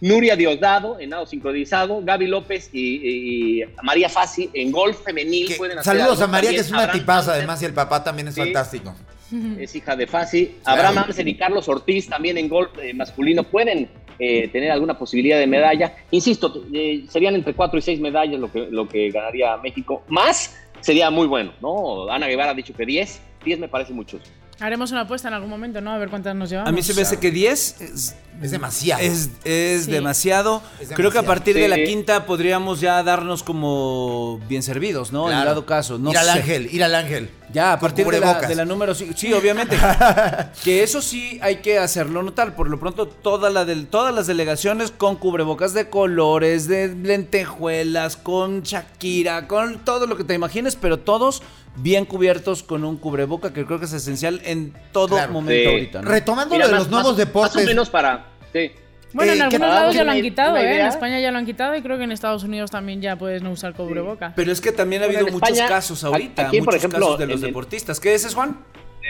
[0.00, 5.48] Nuria Diosdado en nado sincronizado, Gaby López y, y María Fassi en golf femenil.
[5.48, 7.64] Que- pueden hacer saludos algo a María, que es una Abraham tipaza, Hansen, además, y
[7.66, 8.40] el papá también es Sí.
[8.40, 8.94] fantástico.
[9.60, 10.46] Es hija de Fassi.
[10.64, 10.78] Claro.
[10.80, 15.38] Abraham Hansen y Carlos Ortiz también en golf eh, masculino pueden eh, tener alguna posibilidad
[15.38, 15.94] de medalla.
[16.10, 20.02] Insisto, eh, serían entre 4 y 6 medallas lo que, lo que ganaría México.
[20.08, 22.10] Más sería muy bueno, ¿no?
[22.10, 23.20] Ana Guevara ha dicho que 10.
[23.44, 24.18] 10 me parece mucho.
[24.62, 25.90] Haremos una apuesta en algún momento, ¿no?
[25.92, 26.68] A ver cuántas nos llevamos.
[26.68, 29.02] A mí se me hace que 10 es, Es demasiado.
[29.02, 29.90] es, es Sí.
[29.90, 30.62] demasiado.
[30.80, 35.30] Es Creo que a partir de la quinta podríamos ya darnos como bien servidos, ¿no?
[35.30, 35.98] En dado caso.
[35.98, 36.30] No ir al sé.
[36.32, 37.30] ángel, ir al ángel.
[37.52, 39.12] Ya, a partir de la, de la número 5.
[39.14, 39.76] Sí, obviamente.
[40.64, 42.54] que eso sí hay que hacerlo notar.
[42.56, 48.16] Por lo pronto, toda la del, todas las delegaciones con cubrebocas de colores, de lentejuelas,
[48.16, 51.42] con Shakira, con todo lo que te imagines, pero todos
[51.76, 55.32] bien cubiertos con un cubreboca que creo que es esencial en todo Claro.
[55.32, 55.74] momento Sí.
[55.74, 56.02] ahorita.
[56.02, 56.10] ¿no?
[56.10, 57.54] Retomando Mira, lo de más- los nuevos más- deportes.
[57.56, 58.26] Más o menos para.
[58.52, 58.70] Sí.
[59.14, 60.80] Bueno, Eh, en que- algunos lados ya lo han quitado, ¿eh?
[60.80, 60.86] En.
[60.86, 63.50] España ya lo han quitado y creo que en Estados Unidos también ya puedes no
[63.50, 64.32] usar cubreboca.
[64.34, 67.26] Pero es que también ha habido muchos España, casos ahorita, aquí, por ejemplo, casos de
[67.26, 68.00] los el- deportistas.
[68.00, 68.56] ¿Qué dices, Juan?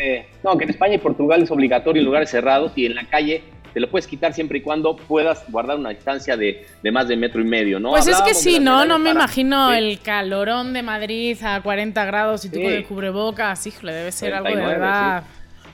[0.00, 3.04] Eh, no, que en España y Portugal es obligatorio en lugares cerrados y en la
[3.08, 7.08] calle te lo puedes quitar siempre y cuando puedas guardar una distancia de, de más
[7.08, 7.90] de metro y medio, ¿no?
[7.90, 8.84] Pues es que sí, ¿no?
[8.84, 9.76] No me para- imagino Sí.
[9.78, 12.62] el calorón de Madrid a 40 grados y tú Sí.
[12.62, 13.66] con el cubrebocas.
[13.66, 15.24] Híjole, debe ser algo de 39, verdad.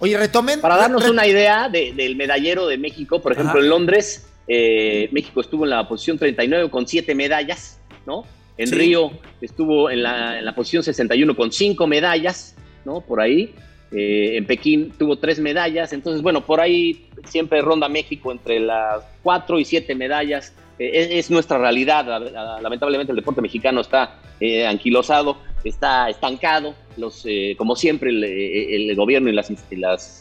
[0.01, 0.61] Oye, retomen.
[0.61, 3.61] Para darnos re- una idea de- del medallero de México, por ejemplo, Ajá.
[3.65, 8.25] en Londres, eh, México estuvo en la posición 39 con 7 medallas, ¿no?
[8.57, 8.75] En Sí.
[8.75, 13.01] Río estuvo en la, en la posición 61 con 5 medallas, ¿no?
[13.01, 13.55] Por ahí.
[13.91, 15.93] Eh, en Pekín tuvo 3 medallas.
[15.93, 20.53] Entonces, bueno, por ahí siempre ronda México entre las 4 y 7 medallas.
[20.79, 22.05] Eh, es, es nuestra realidad.
[22.07, 26.75] La- la- Lamentablemente el deporte mexicano está eh, anquilosado, está estancado.
[26.97, 29.51] Los, eh, como siempre, el, el gobierno y las,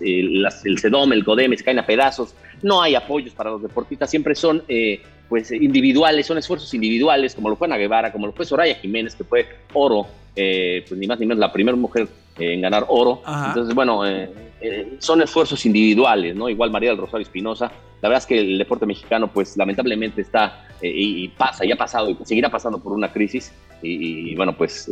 [0.01, 2.33] eh, las- el CEDOM, el CODEM se caen a pedazos.
[2.63, 7.49] No hay apoyos para los deportistas, siempre son eh, pues individuales, son esfuerzos individuales, como
[7.49, 11.07] lo fue Ana Guevara, como lo fue Soraya Jiménez, que fue oro, eh, pues ni
[11.07, 13.21] más ni menos la primera mujer eh, en ganar oro.
[13.25, 13.47] Ajá.
[13.49, 14.29] Entonces, bueno, eh,
[14.61, 16.49] eh, son esfuerzos individuales, ¿no?
[16.49, 17.71] Igual María del Rosario Espinosa.
[18.01, 21.75] La verdad es que el deporte mexicano, pues lamentablemente está y, y pasa, y ha
[21.75, 23.51] pasado, y seguirá pasando por una crisis.
[23.81, 24.89] Y, y, bueno, pues,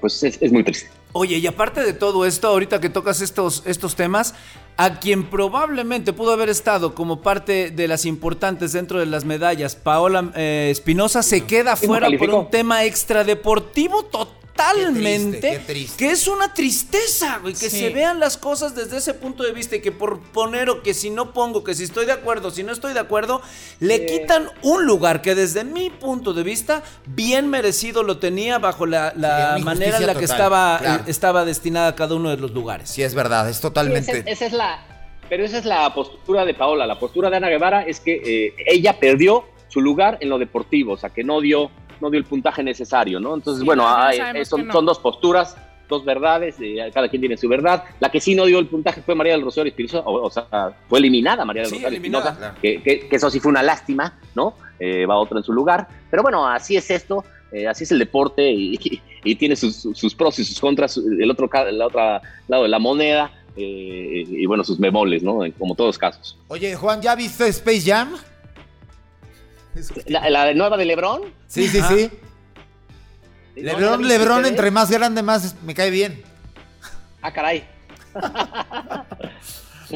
[0.00, 0.90] pues es, es muy triste.
[1.12, 4.34] Oye, y aparte de todo esto, ahorita que tocas estos, estos temas,
[4.76, 9.74] a quien probablemente pudo haber estado como parte de las importantes dentro de las medallas,
[9.74, 14.04] Paola eh, Espinosa, se queda fuera por un tema extradeportivo
[14.56, 15.40] totalmente.
[15.40, 15.96] Qué triste, qué triste.
[16.04, 17.78] Que es una tristeza, güey, que Sí.
[17.80, 20.94] se vean las cosas desde ese punto de vista y que por poner o que
[20.94, 23.42] si no pongo, que si estoy de acuerdo, si no estoy de acuerdo,
[23.80, 28.86] le quitan un lugar que desde mi punto de vista bien merecido lo tenía bajo
[28.86, 29.12] la,
[29.56, 31.04] Sí, manera en la que estaba, claro.
[31.06, 32.90] estaba destinada a cada uno de los lugares.
[32.90, 34.18] Sí, es verdad, es totalmente.
[34.20, 34.78] Esa, esa es la,
[35.28, 36.86] pero esa es la postura de Paola.
[36.86, 40.92] La postura de Ana Guevara es que eh, ella perdió su lugar en lo deportivo,
[40.92, 43.34] o sea, que no dio, no dio el puntaje necesario, ¿no?
[43.34, 44.72] Entonces, Sí, bueno, no, hay- son, no.
[44.72, 45.56] son dos posturas.
[45.88, 47.84] dos verdades, eh, cada quien tiene su verdad.
[48.00, 50.72] La que sí no dio el puntaje fue María del Rosario Espinosa, o, o sea,
[50.88, 52.54] fue eliminada María del Sí, Rosario Espinosa, claro.
[52.60, 54.54] que, que- que eso sí fue una lástima, ¿no?
[54.80, 55.86] Eh, va otro en su lugar.
[56.10, 59.76] Pero bueno, así es esto, eh, así es el deporte y, y- y tiene sus,
[59.94, 62.00] sus pros y sus contras, el otro, ca- el otro
[62.48, 63.30] lado de la moneda.
[63.58, 65.38] eh, y bueno, sus bemoles, ¿no?
[65.58, 66.36] Como todos los casos.
[66.48, 68.14] Oye, Juan, ¿ya viste Space Jam?
[70.06, 71.22] La, la nueva de Lebron.
[71.46, 71.94] Sí, sí, Ajá.
[71.94, 72.10] sí.
[73.56, 74.48] ¿No la Lebrón, viste, Lebrón, Fede?
[74.50, 76.22] entre más grande, más me cae bien.
[77.22, 77.66] Ah, caray.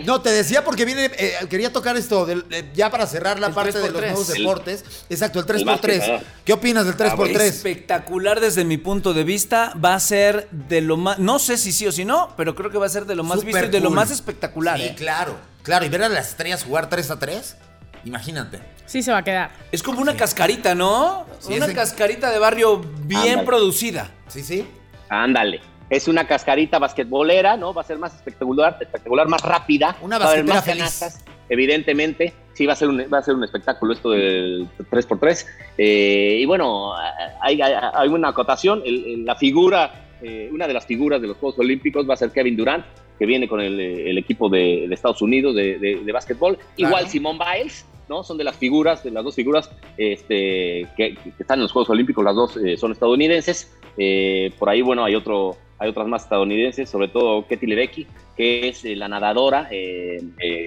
[0.06, 3.48] No, te decía porque viene, eh, quería tocar esto, del- eh, ya para cerrar la
[3.48, 3.82] El parte 3x3.
[3.82, 4.84] de los nuevos El- deportes.
[5.10, 5.64] Exacto, el el 3x3.
[5.66, 6.20] básquet, ah.
[6.44, 7.40] ¿Qué opinas del 3x3?
[7.40, 9.74] Espectacular desde mi punto de vista.
[9.84, 11.18] Va a ser de lo más.
[11.18, 13.24] No sé si sí o si no, pero creo que va a ser de lo
[13.24, 13.96] más Súper visto y de lo cool.
[13.96, 14.78] más espectacular.
[14.78, 14.94] Sí, ¿eh?
[14.96, 15.34] claro.
[15.64, 17.56] Claro, y ver a las estrellas jugar 3 a 3,
[18.04, 18.60] imagínate.
[18.86, 19.50] Sí se va a quedar.
[19.70, 21.26] Es como una cascarita, ¿no?
[21.38, 23.42] Sí, una ese- cascarita de barrio bien Ándale.
[23.44, 24.10] producida.
[24.28, 24.66] Sí, sí.
[25.08, 25.60] Ándale.
[25.88, 27.72] Es una cascarita basquetbolera, ¿no?
[27.74, 29.96] Va a ser más espectacular, espectacular, más rápida.
[30.02, 30.78] Una va a haber más feliz.
[30.78, 32.32] canastas, evidentemente.
[32.54, 35.46] Sí, va a ser un, va a ser un espectáculo esto del 3x3.
[35.78, 36.92] Eh, y bueno,
[37.40, 38.82] hay, hay- hay una acotación.
[38.84, 42.16] El- el- la figura, eh, una de las figuras de los Juegos Olímpicos va a
[42.16, 42.84] ser Kevin Durant,
[43.18, 46.58] que viene con el, el equipo de, de Estados Unidos de, de, de básquetbol.
[46.76, 48.24] Igual Simone Biles, ¿no?
[48.24, 52.24] Son de las figuras, de las dos figuras este, que, están en los Juegos Olímpicos,
[52.24, 53.72] las dos eh, son estadounidenses.
[53.96, 58.68] Eh, por ahí, bueno, hay otro, hay otras más estadounidenses, sobre todo Ketty Ledecky, que
[58.68, 59.70] es eh, la nadadora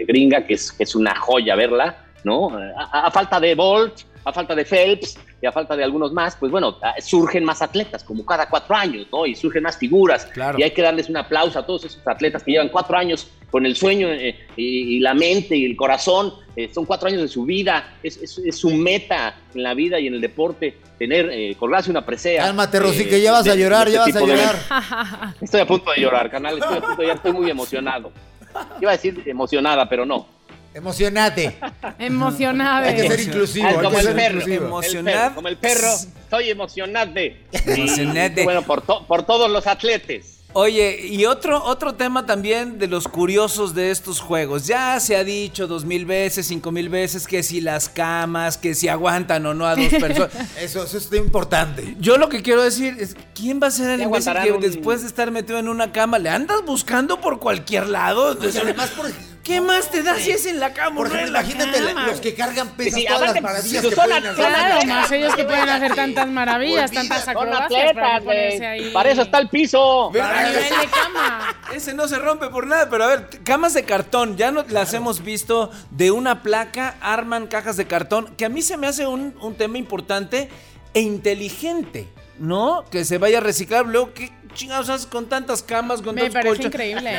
[0.08, 2.50] gringa, que es, que es una joya verla, ¿no?
[2.78, 3.94] A, a falta de Bolt,
[4.26, 8.04] a falta de Phelps y a falta de algunos más, pues bueno, surgen más atletas,
[8.04, 9.26] como cada cuatro años, ¿no?
[9.26, 10.26] Y surgen más figuras.
[10.28, 10.58] Claro.
[10.58, 13.66] Y hay que darles un aplauso a todos esos atletas que llevan cuatro años con
[13.66, 16.34] el sueño eh, y, y la mente y el corazón.
[16.56, 20.00] eh, son cuatro años de su vida, es, es- es su meta en la vida
[20.00, 22.44] y en el deporte, tener, eh, colgarse una presea.
[22.46, 25.34] Cálmate, Rosy, eh, que ya vas a llorar, de ya este vas a de llorar.
[25.42, 26.58] Estoy a punto de llorar, canal.
[26.58, 27.16] Estoy a punto de llorar.
[27.18, 28.12] Estoy muy emocionado.
[28.82, 30.28] Iba a decir emocionada, pero no.
[30.74, 31.58] Emocionate.
[32.00, 32.88] Emocionada.
[32.88, 34.36] Hay que ser inclusivo, Ah, hay como que el ser perro.
[34.40, 34.56] inclusivo.
[34.62, 35.14] el Emocionad.
[35.14, 35.94] perro, Como el perro.
[36.24, 37.46] Estoy emocionante.
[37.52, 38.42] Emocionate.
[38.42, 40.40] Y, Bueno, por, to- por todos los atletes.
[40.56, 44.68] Oye, y otro, otro tema también de los curiosos de estos juegos.
[44.68, 48.76] Ya se ha dicho dos mil veces, cinco mil veces que si las camas, que
[48.76, 50.30] si aguantan o no a dos personas.
[50.62, 51.96] Eso, eso es importante.
[52.00, 55.02] Yo lo que quiero decir es, ¿quién va a ser el imbécil que un- después
[55.02, 58.38] de estar metido en una cama le andas buscando por cualquier lado?
[58.40, 59.08] Y además, por,
[59.44, 62.08] ¿Qué más te da si es en la cama por ejemplo, imagínate cama?
[62.08, 64.30] los que cargan pesas, Sí, todas las maravillas si que son pueden hacer.
[64.32, 67.08] atletas, Claro, más ellos que pueden hacer tantas maravillas, Olvídate.
[67.10, 68.92] tantas Son acrobacias para ponerse ahí.
[68.94, 70.08] Para eso está el piso.
[70.10, 70.12] a
[70.44, 71.56] nivel de cama.
[71.74, 74.94] Ese no se rompe por nada, pero a ver, camas de cartón, ya no las
[74.94, 79.06] hemos visto de una placa, arman cajas de cartón, que a mí se me hace
[79.08, 80.50] un, un tema importante
[80.94, 82.08] e inteligente,
[82.40, 82.86] ¿no?
[82.92, 83.86] Que se vaya a reciclar.
[83.86, 87.18] Luego, ¿qué chingados haces con tantas camas, con Me tantos parece increíble.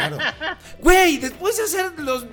[0.80, 2.24] Güey, después de hacer los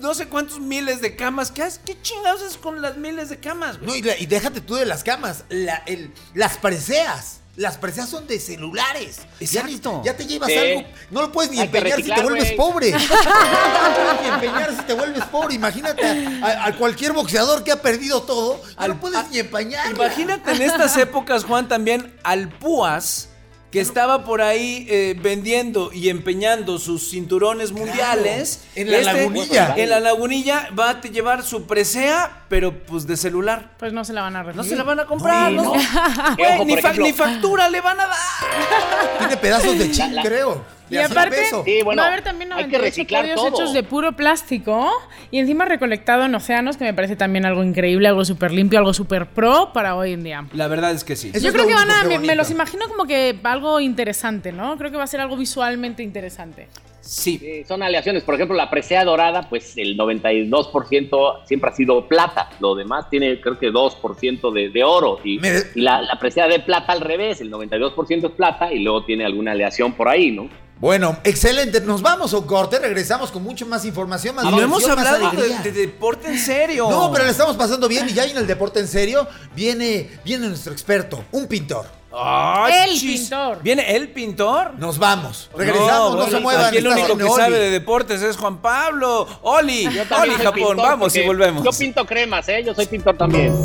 [0.00, 1.80] no sé cuántos miles de camas, ¿qué, haces?
[1.84, 3.88] ¿qué chingados haces con las miles de camas, güey?
[3.90, 7.40] No, y, la- y déjate tú de las camas, la- el- las preseas.
[7.56, 9.18] Las preseas son de celulares.
[9.38, 10.02] Ya Exacto.
[10.04, 10.58] Ya, te llevas Sí.
[10.58, 10.88] algo.
[11.12, 12.90] No lo puedes ni Hay empeñar si te vuelves pobre.
[12.90, 15.54] no lo puedes ni empeñar si te vuelves pobre.
[15.54, 18.60] Imagínate a, a- a cualquier boxeador que ha perdido todo.
[18.80, 19.88] No lo puedes ni empeñar.
[19.92, 23.28] Imagínate en estas épocas, Juan, también al Púas,
[23.74, 28.60] que estaba por ahí eh, vendiendo y empeñando sus cinturones mundiales.
[28.74, 29.74] Este, en la lagunilla.
[29.76, 33.72] En la lagunilla va a te llevar su presea, pero pues de celular.
[33.78, 34.64] Pues no se la van a recibir.
[34.64, 35.62] No se la van a comprar, ¿no?
[35.64, 35.70] no.
[35.72, 39.18] Ojo, ni, por fa- ejemplo- ni factura le van a dar.
[39.18, 40.64] Tiene pedazos de la- creo.
[40.90, 41.36] Y aparte.
[41.64, 43.48] Sí, bueno, va a haber también hay que 98 reciclar podios todo.
[43.48, 44.90] hechos de puro plástico
[45.30, 48.92] y encima recolectado en océanos, que me parece también algo increíble, algo súper limpio, algo
[48.92, 50.46] súper pro para hoy en día.
[50.52, 51.30] La verdad es que sí.
[51.32, 54.76] Eso Yo creo que van a, me, me los imagino como que algo interesante, ¿no?
[54.76, 56.68] Creo que va a ser algo visualmente interesante.
[57.00, 57.38] Sí.
[57.42, 58.22] Eh, son aleaciones.
[58.22, 62.48] Por ejemplo, la presea dorada, pues el 92% siempre ha sido plata.
[62.60, 65.18] Lo demás tiene, creo que 2% de, de oro.
[65.24, 68.78] Y, Me- y la, la presea de plata al revés, el 92% es plata y
[68.80, 70.48] luego tiene alguna aleación por ahí, ¿no?
[70.78, 71.80] Bueno, excelente.
[71.80, 72.78] Nos vamos a un corte.
[72.78, 76.90] Regresamos con mucho más información, más Y no hemos hablado de, deporte en serio.
[76.90, 80.48] No, pero le estamos pasando bien y ya en el deporte en serio viene, viene
[80.48, 81.86] nuestro experto, un pintor.
[82.16, 83.22] Ay, El chis.
[83.22, 83.60] pintor.
[83.62, 84.74] ¿Viene el pintor?
[84.78, 85.50] Nos vamos.
[85.56, 86.66] Regresamos, no, se muevan.
[86.66, 87.42] Aquí el único que Oli.
[87.42, 89.26] sabe de deportes es Juan Pablo.
[89.42, 91.64] Oli, Yo Oli Japón, pintor vamos y volvemos.
[91.64, 92.62] Yo pinto cremas, ¿eh?
[92.64, 93.52] Yo soy pintor también.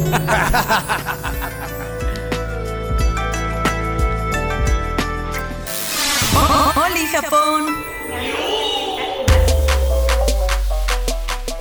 [7.00, 7.66] Oli Japón.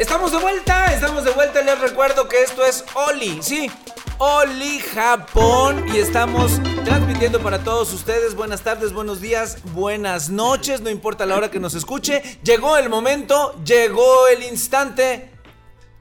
[0.01, 1.62] Estamos de vuelta, estamos de vuelta.
[1.62, 3.70] Les recuerdo que esto es Oli, sí.
[4.18, 8.35] Oli Japón y estamos transmitiendo para todos ustedes.
[8.35, 12.20] Buenas tardes, buenos días, buenas noches, no importa la hora que nos escuche.
[12.42, 15.31] Llegó el momento, llegó el instante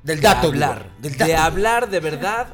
[0.02, 0.41] Del dato.
[0.41, 1.26] de hablar, Del dato.
[1.30, 2.47] de hablar de verdad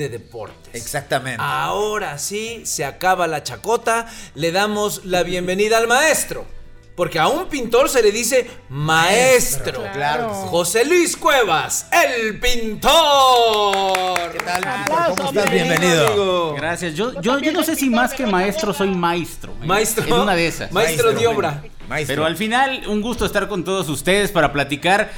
[0.00, 0.74] de deportes.
[0.74, 1.42] Exactamente.
[1.44, 6.46] Ahora sí, se acaba la chacota, le damos la bienvenida al maestro.
[6.96, 9.82] Porque a un pintor se le dice maestro.
[9.92, 10.32] Claro.
[10.32, 12.92] José Luis Cuevas, el pintor.
[14.32, 14.86] ¿Qué tal?
[15.16, 15.50] ¿Cómo estás?
[15.50, 16.54] bienvenido, amigo.
[16.56, 16.94] Gracias.
[16.94, 19.54] Yo, yo, yo no sé si más que maestro soy maestro.
[19.64, 20.04] Maestro.
[20.04, 20.72] En una de esas.
[20.72, 21.62] Maestro de Maestro, obra.
[21.88, 22.14] Maestro.
[22.14, 25.10] Pero al final, un gusto estar con todos ustedes para platicar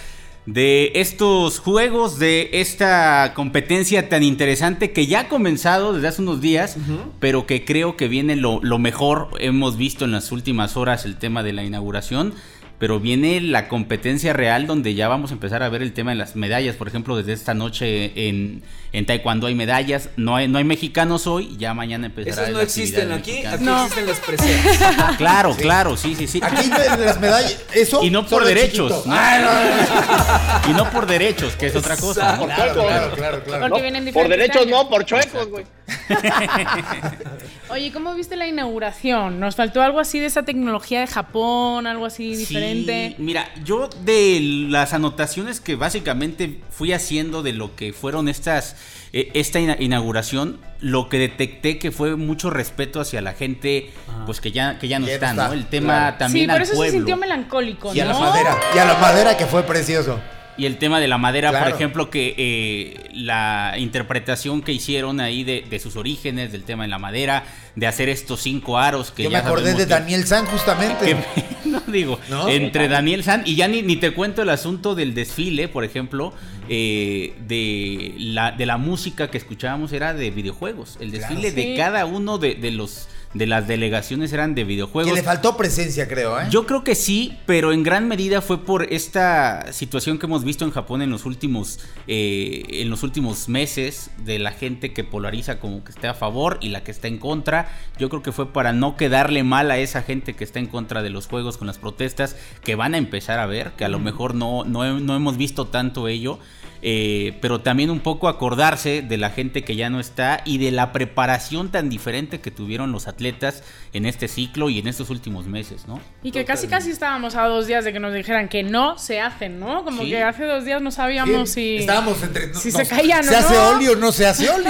[0.46, 6.40] de estos juegos, de esta competencia tan interesante que ya ha comenzado desde hace unos
[6.40, 6.76] días,
[7.20, 9.28] pero que creo que viene lo, lo mejor.
[9.38, 12.34] Hemos visto en las últimas horas el tema de la inauguración.
[12.82, 16.16] Pero viene la competencia real donde ya vamos a empezar a ver el tema de
[16.16, 16.74] las medallas.
[16.74, 20.08] Por ejemplo, desde esta noche en, en Taekwondo hay medallas.
[20.16, 21.54] No hay, no hay mexicanos hoy.
[21.58, 23.54] Ya mañana empezará Esos no existen aquí, mexicana.
[23.54, 23.82] aquí No.
[23.84, 24.78] existen las preseas.
[24.98, 26.40] Ah, claro, claro, sí, sí, sí.
[26.42, 27.56] Aquí las medallas.
[27.72, 28.02] Eso.
[28.02, 28.90] Y no por derechos.
[28.90, 29.04] chiquito.
[29.06, 29.14] ¿no?
[29.16, 32.32] Ah, Y no por derechos, que es otra cosa.
[32.34, 32.40] ¿no?
[32.46, 32.84] Por chuecos.
[32.84, 33.60] Claro, claro, claro.
[33.68, 34.70] Porque No, vienen por derechos años.
[34.82, 35.64] no, por chuecos, güey.
[37.70, 39.40] Oye, ¿cómo viste la inauguración?
[39.40, 43.14] ¿Nos faltó algo así de esa tecnología de Japón, algo así diferente?
[43.16, 48.76] Sí, mira, yo de las anotaciones que básicamente fui haciendo de lo que fueron estas
[49.14, 53.90] eh, esta ina- inauguración, lo que detecté que fue mucho respeto hacia la gente,
[54.26, 55.52] pues que ya que ya no Ya no está, está, ¿no?
[55.54, 56.16] El tema claro.
[56.18, 56.90] también sí, por al eso pueblo.
[56.90, 58.20] se sintió melancólico, Y a la ¿no?
[58.20, 58.56] madera.
[58.74, 60.20] Y a la madera que fue precioso.
[60.58, 65.44] Y el tema de la madera, por ejemplo, que eh, la interpretación que hicieron ahí
[65.44, 69.22] de, de sus orígenes, del tema de la madera, de hacer estos cinco aros que
[69.24, 71.06] Yo me acordé de que- Daniel San justamente.
[71.06, 72.48] que- no digo, ¿No?
[72.48, 76.34] entre Daniel San y ya ni, ni te cuento el asunto del desfile, por ejemplo,
[76.68, 80.98] eh, de, la, de la música que escuchábamos era de videojuegos.
[81.00, 81.34] El Claro.
[81.34, 85.14] desfile de cada uno de, de los de las delegaciones eran de Que videojuegos.
[85.14, 86.46] le faltó presencia, creo, ¿eh?
[86.50, 90.64] Yo creo que sí, pero en gran medida fue por esta situación que hemos visto
[90.64, 95.60] en Japón en los últimos eh, en los últimos meses de la gente que polariza
[95.60, 97.70] como que está a favor y la que está en contra.
[97.98, 101.02] Yo creo que fue para no quedarle mal a esa gente que está en contra
[101.02, 103.98] de los juegos con las protestas que van a empezar a ver, que a lo
[103.98, 106.38] mejor no, no, no hemos visto tanto ello.
[106.84, 110.72] Eh, pero también un poco acordarse de la gente que ya no está y de
[110.72, 115.46] la preparación tan diferente que tuvieron los atletas en este ciclo y en estos últimos
[115.46, 116.00] meses, ¿no?
[116.24, 119.20] Y que casi casi estábamos a dos días de que nos dijeran que no se
[119.20, 119.84] hacen, ¿no?
[119.84, 120.10] Como Sí.
[120.10, 121.76] que hace dos días no sabíamos Sí, si...
[121.76, 122.52] Estábamos entre.
[122.54, 123.68] si no- se caían o ¿Se hace no.
[123.76, 124.64] Oli o no se hace Oli?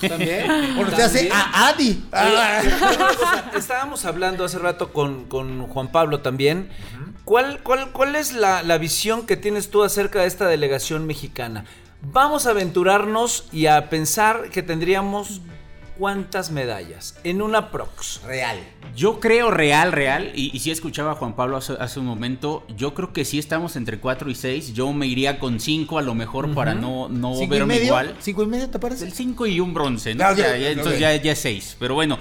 [0.08, 0.46] También.
[0.74, 2.02] Bueno, se hace a Adi.
[2.12, 2.62] Ah.
[3.56, 6.68] Estábamos hablando hace rato con, con Juan Pablo también.
[7.24, 11.57] ¿Cuál, cuál, cuál es la, la visión que tienes tú acerca de esta delegación mexicana?
[12.00, 15.40] Vamos a aventurarnos y a pensar que tendríamos
[15.98, 18.22] cuántas medallas en una prox.
[18.24, 18.56] Real.
[18.94, 22.64] Yo creo real, real, y, y sí escuchaba a Juan Pablo hace, hace un momento,
[22.76, 26.02] yo creo que sí estamos entre 4 y 6, yo me iría con 5 a
[26.02, 27.86] lo mejor para no, no ¿Cinco y verme medio?
[27.86, 28.14] igual.
[28.20, 29.04] ¿Cinco y medio te parece?
[29.04, 30.24] El 5 y un bronce, ¿no?
[30.24, 32.16] Ah, Ya- entonces ya, ya es 6, pero bueno.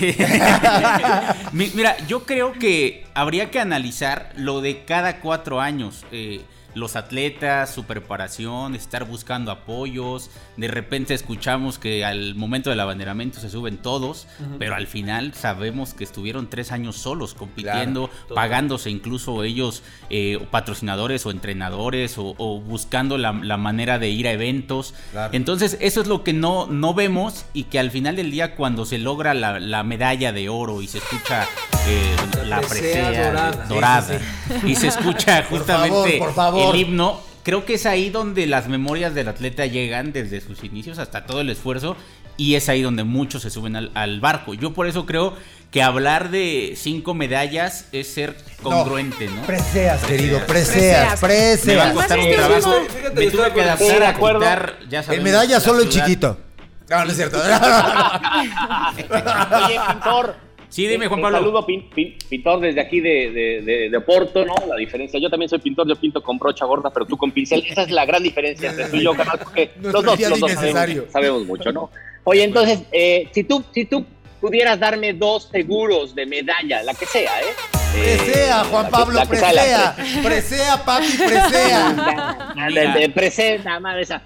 [1.52, 6.04] Mi- Mira, yo creo que habría que analizar lo de cada cuatro años.
[6.12, 6.40] eh,
[6.78, 10.30] los atletas, su preparación, estar buscando apoyos.
[10.56, 14.26] De repente escuchamos que al momento del abanderamiento se suben todos,
[14.58, 20.38] pero al final sabemos que estuvieron tres años solos compitiendo, Claro, pagándose incluso ellos eh,
[20.50, 24.94] patrocinadores o entrenadores o, o buscando la, la manera de ir a eventos.
[25.12, 25.30] Claro.
[25.34, 28.86] Entonces eso es lo que no, no vemos y que al final del día cuando
[28.86, 31.46] se logra la, la medalla de oro y se escucha
[31.86, 33.66] eh, La presea presea dorada.
[33.66, 34.20] dorada,
[34.66, 36.67] y se escucha Por justamente favor, por favor.
[36.74, 40.98] El himno, creo que es ahí donde las memorias del atleta llegan desde sus inicios
[40.98, 41.96] hasta todo el esfuerzo
[42.36, 44.54] y es ahí donde muchos se suben al, al barco.
[44.54, 45.34] Yo por eso creo
[45.72, 49.42] que hablar de cinco medallas es ser congruente, ¿no?
[49.42, 51.66] Preseas, querido, preseas, Preseas.
[51.66, 51.94] Me va a preseas.
[51.94, 52.72] costar un trabajo.
[52.96, 56.38] Fíjate, Me tuve que adaptar a quitar, ya En sabemos, medalla la solo el chiquito.
[56.88, 57.38] No, no es cierto.
[59.66, 60.47] Oye, pintor.
[60.70, 61.38] Sí, dime, Juan Te Pablo.
[61.38, 64.54] saludo, pin- pin- pintor, desde aquí de, de, de, de Oporto, ¿no?
[64.68, 65.18] La diferencia.
[65.18, 67.64] Yo también soy pintor, yo pinto con brocha gorda, pero tú con pincel.
[67.66, 70.52] Esa es la gran diferencia entre tú y yo, carnal, porque los dos, los dos
[70.52, 71.90] sabemos, sabemos mucho, ¿no?
[72.24, 74.04] Oye, entonces, eh, si, tú, si tú
[74.40, 77.44] pudieras darme dos seguros de medalla, la que sea, ¿eh?
[77.96, 79.96] Eh, Presea, Juan la que- Pablo, presea.
[80.22, 82.54] Presea, papi, presea.
[82.94, 84.22] de presenta, madre esa.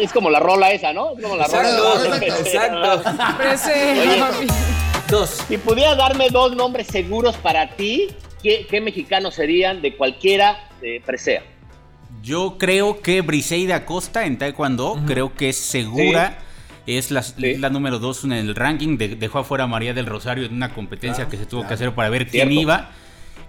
[0.00, 1.12] Es, como la rola esa, ¿no?
[1.16, 2.16] Es como la Exacto, rola.
[2.16, 3.42] exacto, exacto.
[3.42, 4.46] Prese- Oye,
[5.10, 5.30] Dos.
[5.48, 8.08] Si pudieras darme dos nombres seguros para ti,
[8.42, 11.42] ¿qué, qué mexicanos serían de cualquiera de presea?
[12.22, 16.38] Yo creo que Briseida Acosta en Taekwondo, creo que es segura.
[16.86, 17.56] es la, Sí.
[17.56, 20.72] la número dos en el ranking, de- dejó afuera a María del Rosario en una
[20.72, 22.90] competencia que se tuvo que hacer para ver quién iba.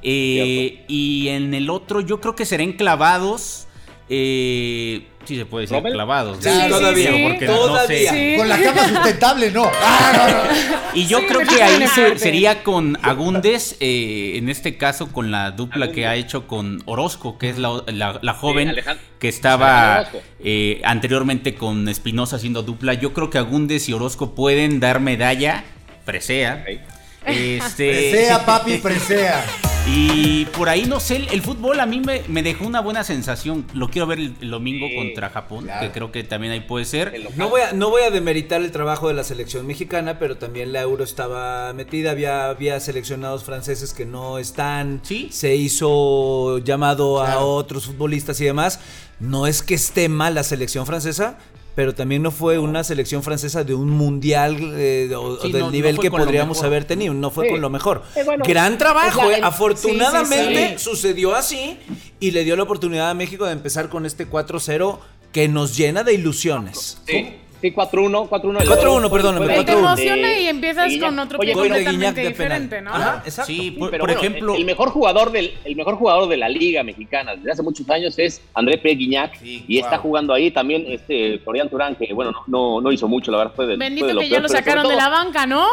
[0.01, 3.67] Eh, y en el otro yo creo que será en clavados.
[4.09, 5.93] Eh, sí se puede decir ¿Rommel?
[5.93, 6.37] clavados.
[6.41, 6.67] Sí, ¿no?
[6.77, 8.11] todavía, Digo, porque todavía.
[8.11, 8.31] no sé.
[8.31, 8.37] Sí.
[8.37, 9.69] Con la cama sustentable, no.
[9.83, 10.77] Ah, no, no.
[10.93, 15.29] Y yo Sí, creo que ahí se- sería con Agúndez, eh, en este caso con
[15.31, 18.73] la dupla que ha hecho con Orozco, que es la, la- la joven
[19.19, 20.07] que estaba
[20.43, 22.93] eh, anteriormente con Espinosa haciendo dupla.
[22.93, 25.65] Yo creo que Agúndez y Orozco pueden dar medalla,
[26.05, 26.63] presea.
[26.65, 26.96] Ok.
[27.27, 29.45] Este, Presea, papi, presea.
[29.85, 33.03] y por ahí no sé, el, el fútbol a mí me, me dejó una buena
[33.03, 33.65] sensación.
[33.73, 35.81] Lo quiero ver el, el domingo Sí, contra Japón, claro.
[35.87, 37.13] que creo que también ahí puede ser.
[37.35, 40.73] No voy, a, no voy a demeritar el trabajo de la selección mexicana, pero también
[40.73, 42.11] la Euro estaba metida.
[42.11, 45.01] Había, había seleccionados franceses que no están.
[45.03, 45.29] Sí.
[45.31, 48.79] Se hizo llamado a otros futbolistas y demás.
[49.19, 51.37] No es que esté mal la selección francesa,
[51.77, 55.61] pero también no fue una selección francesa de un mundial eh, o, Sí, o del
[55.61, 57.13] no- nivel que podríamos haber tenido.
[57.13, 57.51] No fue Sí.
[57.51, 58.01] con lo mejor.
[58.15, 59.39] Eh, bueno, Gran trabajo, eh.
[59.43, 60.83] afortunadamente sí, sí, sí.
[60.83, 61.77] sucedió así
[62.19, 64.97] y le dio la oportunidad a México de empezar con este 4-0
[65.31, 66.97] que nos llena de ilusiones.
[67.05, 68.59] Sí, sí, 4-1, 4-1.
[68.65, 69.77] 4-1, perdóname, Fue- Te 4-1.
[69.79, 72.33] emociona de- y empiezas de con otro Oye, que completamente de penal.
[72.69, 72.93] diferente, ¿no?
[72.93, 73.51] Ajá, exacto.
[73.51, 76.49] Sí, por, pero por bueno, ejemplo, el mejor jugador del el mejor jugador de la
[76.49, 78.89] liga mexicana desde hace muchos años es André P.
[78.95, 82.91] Guiñac Sí, y está jugando ahí también este Florian Turán que bueno no, no, no
[82.91, 84.95] hizo mucho la verdad fue de, Bendito fue de que ya lo sobre sacaron de
[84.95, 85.65] la banca, ¿no?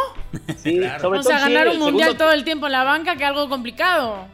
[0.56, 2.84] sí, sobre O sea, todo, sí, ganar un mundial segundo- todo el tiempo en la
[2.84, 4.26] banca, que algo complicado.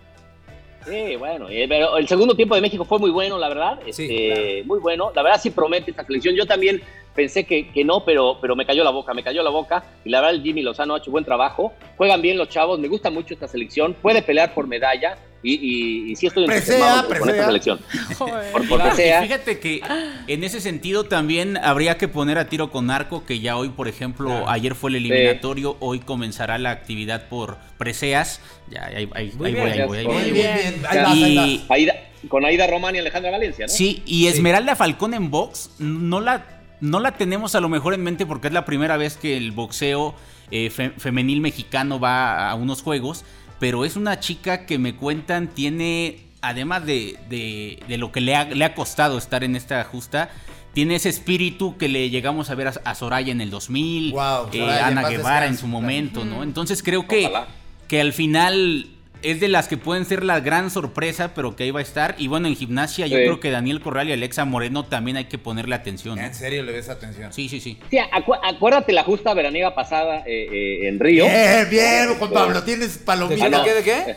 [0.88, 3.78] Sí, bueno, eh, pero el segundo tiempo de México fue muy bueno, la verdad.
[3.90, 5.12] Sí, este, Muy bueno.
[5.14, 6.34] La verdad sí promete esta selección.
[6.34, 6.80] Yo también
[7.14, 9.84] pensé que, que no, pero, pero me cayó la boca, me cayó la boca.
[10.04, 11.72] Y la verdad el Jimmy Lozano ha hecho buen trabajo.
[11.96, 13.94] Juegan bien los chavos, me gusta mucho esta selección.
[13.94, 17.32] Puede pelear por medalla y, y, y sí estoy entusiasmado con presea.
[17.32, 17.80] esta selección.
[18.18, 18.52] Joder.
[18.52, 19.22] Por, por y presea.
[19.22, 19.80] Fíjate que
[20.26, 23.88] en ese sentido también habría que poner a tiro con arco, que ya hoy, por
[23.88, 28.40] ejemplo, ayer fue el eliminatorio, hoy comenzará la actividad por preseas.
[28.70, 30.94] Ya, ahí, ahí- Muy ahí bien, voy, ahí voy, ahí voy, Bien, ahí bien, vas,
[30.94, 31.70] ahí vas.
[31.70, 31.94] Aida-
[32.28, 33.72] con Aida Román y Alejandra Valencia, ¿no?
[33.72, 38.02] Sí, y Esmeralda Falcón en box, no la, no la tenemos a lo mejor en
[38.02, 40.14] mente porque es la primera vez que el boxeo
[40.50, 43.24] eh, fe- femenil mexicano va a unos juegos,
[43.58, 48.34] pero es una chica que me cuentan tiene, además de, de- de lo que le
[48.34, 50.30] ha, le ha costado estar en esta justa,
[50.72, 54.48] tiene ese espíritu que le llegamos a ver a, a Soraya en el 2000, Wow,
[54.52, 56.42] eh, Soraya, Ana Guevara en su momento, ¿no?
[56.42, 57.48] Entonces creo que, Ojalá.
[57.88, 58.86] que al final
[59.22, 62.14] es de las que pueden ser la gran sorpresa, pero que ahí va a estar.
[62.18, 63.22] Y bueno, en gimnasia yo Sí.
[63.24, 66.18] creo que Daniel Corral y Alexa Moreno también hay que ponerle atención.
[66.18, 66.24] ¿no?
[66.24, 67.32] En serio le ves atención.
[67.32, 67.78] Sí, sí, sí.
[67.90, 71.24] Sí, acu- acuérdate la justa veraniega pasada eh, eh, en Río.
[71.24, 73.48] Bien, bien, Juan Pablo, tienes ¿De palomita.
[73.48, 74.16] de qué, de qué?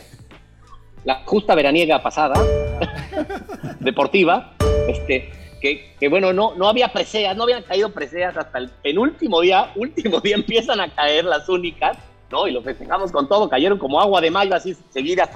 [1.06, 2.34] la justa veraniega pasada,
[3.80, 4.54] deportiva,
[4.88, 5.30] este,
[5.62, 9.72] que, que bueno, no, no había preseas, no habían caído preseas hasta el penúltimo día,
[9.76, 11.98] último día empiezan a caer las únicas,
[12.34, 12.48] ¿no?
[12.48, 15.30] Y lo festejamos con todo, cayeron como agua de mayo así seguidas,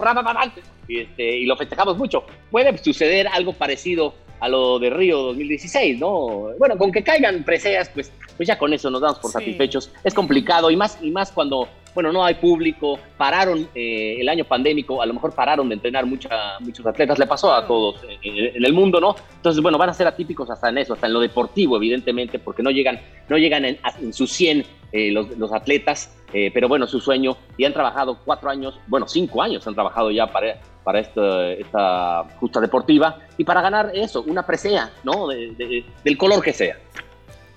[0.89, 2.23] y, este, y lo festejamos mucho.
[2.51, 6.51] Puede suceder algo parecido a lo de Río 2016, ¿no?
[6.59, 9.37] Bueno, con que caigan preseas, pues, pues ya con eso nos damos por Sí.
[9.39, 9.91] satisfechos.
[10.03, 11.67] Es complicado y más, y más cuando,
[11.97, 16.05] bueno, no hay público, pararon eh, el año pandémico, a lo mejor pararon de entrenar
[16.05, 19.15] mucha, muchos atletas, le pasó a todos en, en el mundo, ¿no?
[19.37, 22.61] Entonces, bueno, van a ser atípicos hasta en eso, hasta en lo deportivo, evidentemente, porque
[22.61, 26.85] no llegan, no llegan en, en su 100 eh, los, los atletas, eh, pero bueno,
[26.85, 30.99] su sueño, y han trabajado cuatro años, bueno, cinco años han trabajado ya para, para
[30.99, 33.17] esta, esta justa deportiva.
[33.39, 35.27] Y para ganar eso, una presea, ¿no?
[35.29, 36.77] De- de- del color que sea.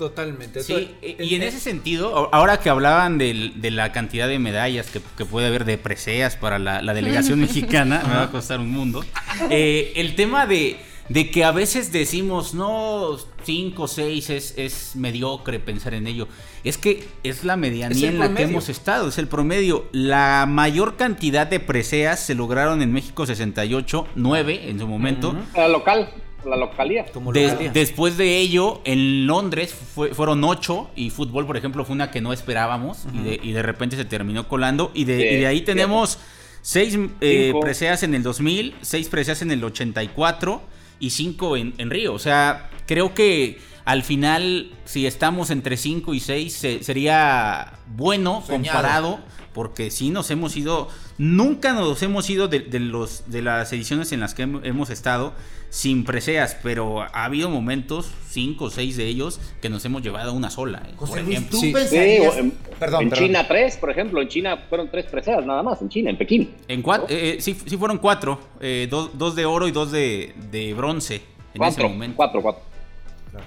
[0.00, 0.62] Totalmente.
[0.62, 5.02] Sí, y en ese sentido, ahora que hablaban del- de la cantidad de medallas que,
[5.18, 8.70] que puede haber de preseas para la, la delegación mexicana, me va a costar un
[8.70, 9.04] mundo,
[9.50, 10.78] eh, el tema de,
[11.10, 16.28] de que a veces decimos, no, 5 o 6 es, es mediocre pensar en ello,
[16.64, 19.86] es que es la medianía en la que hemos estado, es el promedio.
[19.92, 25.36] La mayor cantidad de preseas se lograron en México 68, 9 en su momento.
[25.54, 26.10] La local,
[26.46, 27.06] la localía.
[27.12, 27.70] Como localía.
[27.72, 32.20] después de ello, en Londres fue- fueron ocho y fútbol, por ejemplo, fue una que
[32.20, 34.90] no esperábamos y, de, y de repente se terminó colando.
[34.94, 36.18] Y de, Sí, y de ahí tenemos
[36.62, 37.60] seis eh, Cinco.
[37.60, 40.62] preseas en el 2000, seis preseas en el 84
[40.98, 42.12] y cinco en, en Río.
[42.14, 48.42] O sea, creo que al final, si estamos entre cinco y seis, se- sería bueno
[48.46, 48.76] Soñado.
[48.78, 49.20] comparado.
[49.52, 50.88] Porque sí nos hemos ido,
[51.18, 54.90] nunca nos hemos ido de, de los, de las ediciones en las que hem- hemos
[54.90, 55.32] estado
[55.70, 60.32] sin preseas, pero ha habido momentos, cinco o seis de ellos, que nos hemos llevado
[60.32, 60.82] una sola.
[60.88, 61.58] eh, José por Luis, ejemplo.
[61.58, 61.72] tú Sí.
[61.72, 62.34] pensarías...
[62.34, 63.26] Sí, en, perdón, en perdón.
[63.26, 66.54] China tres, por ejemplo, en China fueron tres preseas nada más, en China, en Pekín.
[66.68, 69.90] En cuatro, eh, eh, sí, sí fueron cuatro, eh, dos, dos de oro y dos
[69.92, 71.16] de, de bronce
[71.54, 72.16] en Cuatro, ese momento.
[72.16, 72.62] cuatro, cuatro.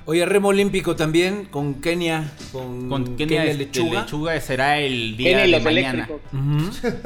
[0.06, 4.02] Oye, remo olímpico también con Kenia, con, Con Kenia, este, Lechuga.
[4.02, 4.40] Lechuga.
[4.42, 6.10] será el día Kenia de los mañana.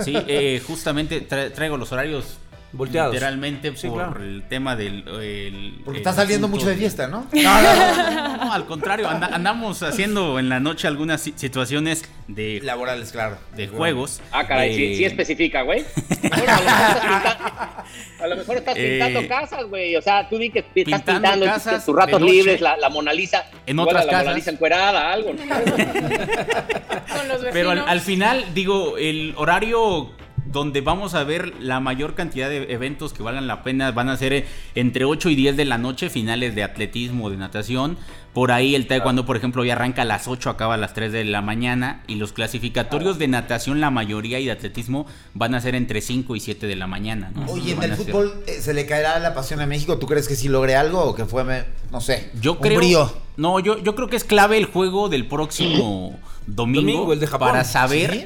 [0.03, 2.37] Sí, eh, justamente tra- traigo los horarios
[2.73, 3.13] Volteados.
[3.13, 4.21] literalmente Sí, por claro.
[4.23, 7.25] el tema del el- Porque el está saliendo mucho de fiesta, ¿no?
[7.31, 12.03] No, no, no, no, al contrario, anda- andamos haciendo en la noche algunas si- situaciones
[12.27, 13.37] de, Laborales, claro.
[13.55, 14.21] de juegos.
[14.31, 15.85] Ah, caray, de- sí, sí especifica, güey.
[16.37, 19.95] Bueno, a, lo mejor estás pinta- a lo mejor estás Eh, pintando casas, güey.
[19.95, 23.13] O sea, tú di que estás pintando pintando casas tus ratos libres, la, la Mona
[23.13, 23.45] Lisa.
[23.65, 24.25] En otras la casas.
[24.25, 25.33] Mona Lisa encuerada, algo.
[25.33, 25.39] ¿no?
[25.47, 27.53] Con los vecinos.
[27.53, 30.11] Pero al, al final, digo, el horario
[30.51, 34.17] donde vamos a ver la mayor cantidad de eventos que valgan la pena van a
[34.17, 34.45] ser eh,
[34.75, 37.97] entre 8 y 10 de la noche, finales de atletismo, de natación.
[38.33, 41.11] Por ahí el taekwondo, por ejemplo, ya arranca a las 8, acaba a las 3
[41.11, 42.03] de la mañana.
[42.07, 46.35] Y los clasificatorios de natación, la mayoría, y de atletismo van a ser entre 5
[46.35, 47.31] y 7 de la mañana.
[47.33, 47.45] ¿no?
[47.51, 49.97] Oye, en el ser- fútbol eh, se le caerá la pasión a México.
[49.97, 52.77] ¿Tú crees que sí logre algo o que fue, me- no sé, Yo un creo.
[52.77, 53.11] brío?
[53.37, 57.27] No, yo, yo creo que es clave el juego del próximo domingo, Domingo, el de
[57.27, 57.49] Japón.
[57.49, 58.25] para saber ¿Sí?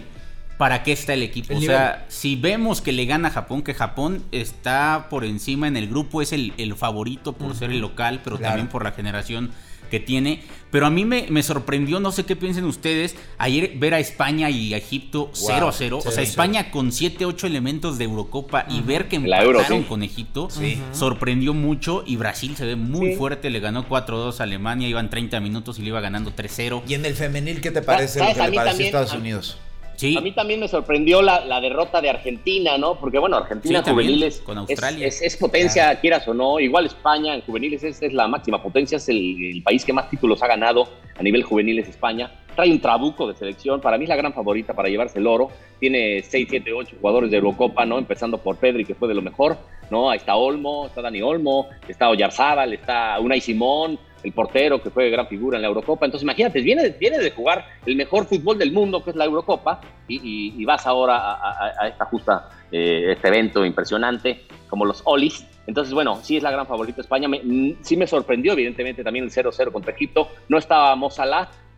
[0.61, 1.53] Para qué está el equipo.
[1.53, 1.75] El o nivel.
[1.75, 5.87] sea, si vemos que le gana a Japón, que Japón está por encima en el
[5.87, 8.51] grupo, es el, el favorito por ser el local, pero Claro.
[8.51, 9.49] también por la generación
[9.89, 10.43] que tiene.
[10.69, 14.51] Pero a mí me, me sorprendió, no sé qué piensen ustedes, ayer ver a España
[14.51, 15.97] y a Egipto 0 a 0.
[15.97, 16.21] O sea, 0-0.
[16.21, 19.89] España con 7, 8 elementos de Eurocopa y ver que La Euro, empataron sí.
[19.89, 20.47] con Egipto
[20.91, 23.15] sorprendió mucho y Brasil se ve muy Sí.
[23.15, 26.83] fuerte, le ganó 4-2 a Alemania, iban 30 minutos y le iba ganando 3-0.
[26.87, 29.57] Y en el femenil, ¿qué te parece lo que le pareció a Estados a- Unidos?
[30.01, 32.95] Sí, A mí también me sorprendió la, la derrota de Argentina, ¿no?
[32.95, 35.05] Porque, bueno, Argentina Sí, juveniles con Australia.
[35.05, 36.59] Es, es potencia, quieras o no.
[36.59, 39.17] Igual España en juveniles es, es la máxima potencia, es el,
[39.53, 42.31] el país que más títulos ha ganado a nivel juveniles España.
[42.55, 45.49] Trae un trabuco de selección, para mí es la gran favorita para llevarse el oro.
[45.79, 47.99] Tiene 6, 7, 8 jugadores de Eurocopa, ¿no?
[47.99, 49.55] Empezando por Pedri, que fue de lo mejor,
[49.91, 50.09] ¿no?
[50.09, 55.09] Ahí está Olmo, está Dani Olmo, está Oyarzábal, está Unai Simón, el portero que fue
[55.09, 56.05] gran figura en la Eurocopa.
[56.05, 59.81] Entonces, imagínate, viene, viene de jugar el mejor fútbol del mundo, que es la Eurocopa,
[60.07, 65.45] y, vas ahora a, esta justa, eh, este evento impresionante, como los Olis.
[65.67, 67.27] Entonces, bueno, sí es la gran favorita España.
[67.27, 70.29] Me- mm, sí me sorprendió, evidentemente, también el 0-0 contra Egipto.
[70.49, 71.09] No estaba Mo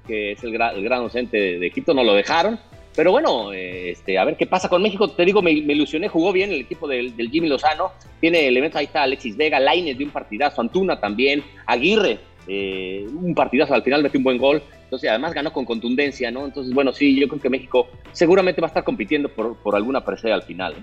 [0.07, 2.59] que es el, gra- gran docente de, de Egipto, no lo dejaron.
[2.95, 5.09] Pero bueno, eh, este, a ver qué pasa con México.
[5.09, 7.91] Te digo, me, ilusioné, jugó bien el equipo del, Jimmy Lozano.
[8.19, 13.33] Tiene elementos, ahí está Alexis Vega, Laines de un partidazo, Antuna también, Aguirre, eh, un
[13.33, 14.61] partidazo, al final metió un buen gol.
[14.83, 16.45] Entonces, además ganó con contundencia, ¿no?
[16.45, 20.03] Entonces, bueno, sí, yo creo que México seguramente va a estar compitiendo por, por alguna
[20.05, 20.75] presea al final.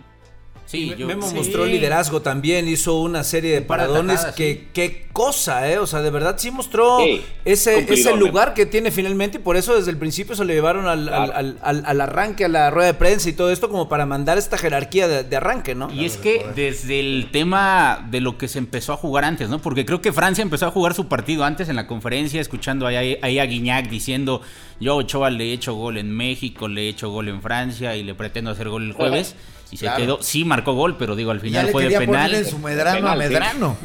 [0.70, 1.34] Sí, yo- Memo sí.
[1.34, 4.24] mostró liderazgo también, hizo una serie de paradones.
[4.36, 4.68] que, sí.
[4.72, 5.78] Qué cosa, ¿eh?
[5.78, 9.56] O sea, de verdad sí mostró Sí, ese, ese lugar que tiene finalmente y por
[9.56, 11.32] eso desde el principio se lo llevaron al, Claro.
[11.34, 14.38] al, al- al arranque, a la rueda de prensa y todo esto como para mandar
[14.38, 15.92] esta jerarquía de, de arranque, ¿no?
[15.92, 19.58] Y es que desde el tema de lo que se empezó a jugar antes, ¿no?
[19.60, 23.18] Porque creo que Francia empezó a jugar su partido antes en la conferencia, escuchando ahí,
[23.20, 24.40] ahí a Guiñac diciendo,
[24.78, 27.96] yo a Ochoa le he hecho gol en México, le he hecho gol en Francia
[27.96, 29.34] y le pretendo hacer gol el jueves.
[29.72, 32.28] Y se quedó, sí marcó gol, pero digo, al Ya final le fue de penal.
[32.30, 33.14] poner en su medrano a.
[33.16, 33.76] Medrano.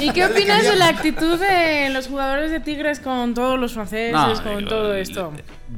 [0.00, 3.72] ¿Y qué opinas quería- de la actitud de los jugadores de Tigres con todos los
[3.74, 5.32] franceses, No, con digo, todo esto?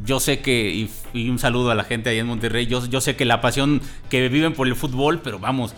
[0.04, 3.00] Yo sé que, y, y un saludo a la gente ahí en Monterrey, yo, yo
[3.02, 5.74] sé que la pasión que viven por el fútbol, pero vamos,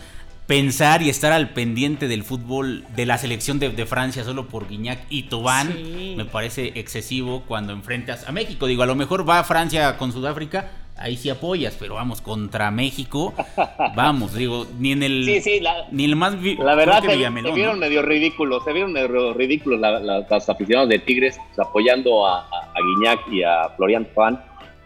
[0.47, 4.67] pensar y estar al pendiente del fútbol de la selección de, de Francia solo por
[4.69, 6.13] Guiñac y Tobán Sí.
[6.15, 8.67] me parece excesivo cuando enfrentas a México.
[8.67, 13.33] Digo, a lo mejor va Francia con Sudáfrica, ahí sí apoyas, pero vamos, contra México,
[13.95, 16.35] vamos, digo, ni en el, Sí, sí, la, ni el más...
[16.59, 17.85] La verdad, se, Villamelón, se vieron ¿no?
[17.85, 22.41] medio ridículos, se vieron medio ridículos la- la- los aficionados de Tigres pues, apoyando a,
[22.41, 24.41] a, a Guiñac y a Florian Juan.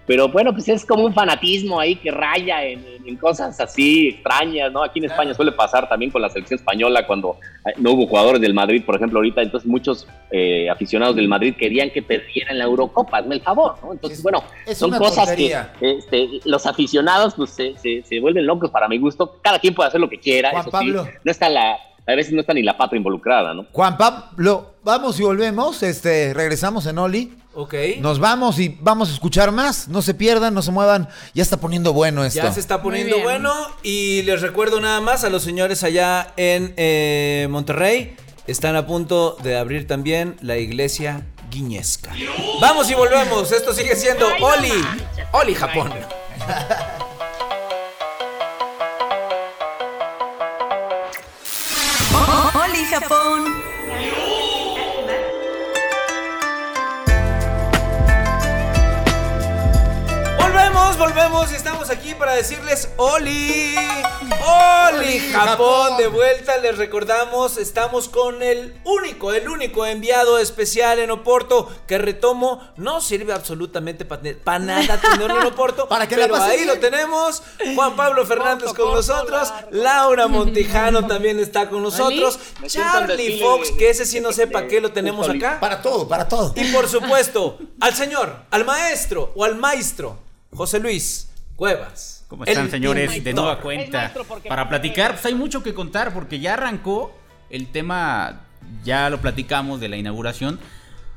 [0.10, 2.84] Pero bueno, pues es como un fanatismo ahí que raya en,
[3.22, 4.84] cosas así extrañas, ¿no?
[4.84, 8.42] Aquí en España suele pasar también con la selección española cuando eh, no hubo jugadores
[8.42, 9.42] del Madrid, por ejemplo, ahorita.
[9.44, 13.92] Entonces muchos eh, aficionados del Madrid querían que perdieran la Eurocopa, hazme el favor, ¿no?
[13.94, 15.74] Entonces, Es- bueno, es son cosas tontería.
[15.80, 19.38] que este, los aficionados pues se, se- se vuelven locos para mi gusto.
[19.44, 21.06] Cada quien puede hacer lo que quiera, Juan eso Pablo.
[21.06, 21.12] sí.
[21.24, 21.74] No está la,
[22.08, 23.68] a veces no está ni la patria involucrada, ¿no?
[23.72, 25.84] Juan Pablo, vamos y volvemos.
[25.84, 27.34] Este, regresamos en Oli.
[27.60, 27.74] Ok.
[28.00, 29.90] Nos vamos y vamos a escuchar más.
[29.90, 31.10] No se pierdan, no se muevan.
[31.34, 32.42] Ya está poniendo bueno esto.
[32.42, 33.54] Ya se está poniendo bueno
[33.84, 38.16] y les recuerdo nada más a los señores allá en eh, Monterrey,
[38.48, 42.14] están a punto de abrir también la iglesia guiñesca.
[42.62, 44.72] Vamos y volvemos, esto sigue siendo Oli,
[45.34, 45.92] Oli Japón.
[52.56, 53.59] Oli Japón.
[60.98, 63.74] Volvemos, y estamos aquí para decirles ¡Oli!
[64.46, 65.20] ¡Oli!
[65.32, 71.70] Japón de vuelta, les recordamos, estamos con el único, el único enviado especial en Oporto
[71.88, 76.80] que retomo, no sirve absolutamente para nada tenerlo en Oporto, Para que pero ahí lo
[76.80, 77.44] tenemos,
[77.76, 84.06] Juan Pablo Fernández con nosotros, Laura Montijano también está con nosotros, Charlie Fox, que ese
[84.06, 85.60] sí no de- sé para de- qué lo tenemos acá.
[85.62, 86.52] Para todo, para todo.
[86.56, 90.18] Y por supuesto, al señor, al maestro o al maestro,
[90.52, 92.26] José Luis Cuevas.
[92.28, 93.24] ¿Cómo están, El señores?
[93.24, 94.14] De nueva cuenta.
[94.48, 97.16] Para platicar, pues hay mucho que contar porque ya arrancó
[97.50, 98.42] el tema,
[98.84, 100.60] ya lo platicamos de la inauguración,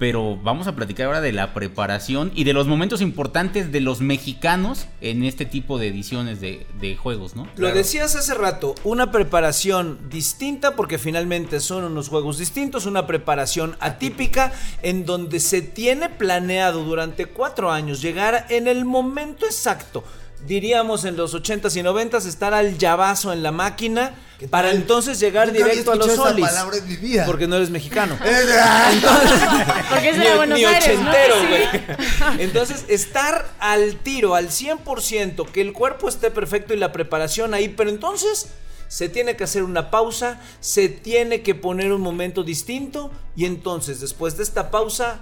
[0.03, 4.01] pero vamos a platicar ahora de la preparación y de los momentos importantes de los
[4.01, 7.47] mexicanos en este tipo de ediciones de, de juegos, ¿no?
[7.55, 13.77] Lo decías hace rato, una preparación distinta porque finalmente son unos juegos distintos, una preparación
[13.79, 20.03] atípica en donde se tiene planeado durante cuatro años llegar en el momento exacto.
[20.49, 25.19] Diríamos en los 80s y 90s estar al llavazo en la máquina ¿Qué para entonces
[25.21, 26.47] llegar Nunca había directo a los esa solis.
[26.47, 27.25] palabra en mi vida.
[27.27, 28.17] Porque no eres mexicano.
[29.91, 31.11] Porque es de Ni- Buenos ni Aires, ¿no?
[31.11, 32.39] ochentero, güey.
[32.41, 37.69] Entonces, estar al tiro, al 100%, que el cuerpo esté perfecto y la preparación ahí,
[37.69, 38.49] pero entonces
[38.89, 44.01] se tiene que hacer una pausa, se tiene que poner un momento distinto y entonces,
[44.01, 45.21] después de esta pausa,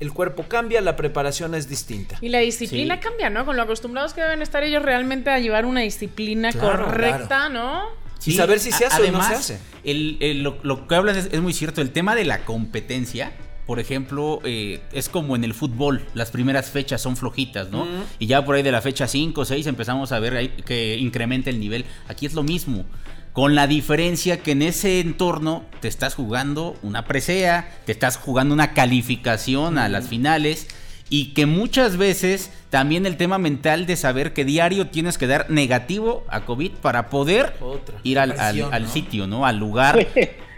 [0.00, 2.16] el cuerpo cambia, la preparación es distinta.
[2.22, 3.00] Y la disciplina Sí.
[3.02, 3.44] cambia, ¿no?
[3.44, 7.82] Con lo acostumbrados que deben estar ellos realmente a llevar una disciplina Claro, correcta, ¿no?
[8.26, 9.58] Y saber si se hace o no además, se hace.
[9.84, 11.80] el- el- lo, lo que hablas es, es muy cierto.
[11.80, 13.32] El tema de la competencia,
[13.66, 16.04] por ejemplo, eh, es como en el fútbol.
[16.14, 17.86] Las primeras fechas son flojitas, ¿no?
[18.18, 21.50] Y ya por ahí de la fecha 5 o 6 empezamos a ver que incrementa
[21.50, 21.84] el nivel.
[22.08, 22.84] Aquí es lo mismo.
[23.32, 28.52] Con la diferencia que en ese entorno te estás jugando una presea, te estás jugando
[28.52, 30.66] una calificación a las finales
[31.08, 35.50] y que muchas veces también el tema mental de saber que diario tienes que dar
[35.50, 37.96] negativo a COVID para poder Otra.
[38.04, 38.88] ir al, al- Presión, al ¿no?
[38.90, 39.44] sitio, ¿no?
[39.46, 40.06] Al lugar.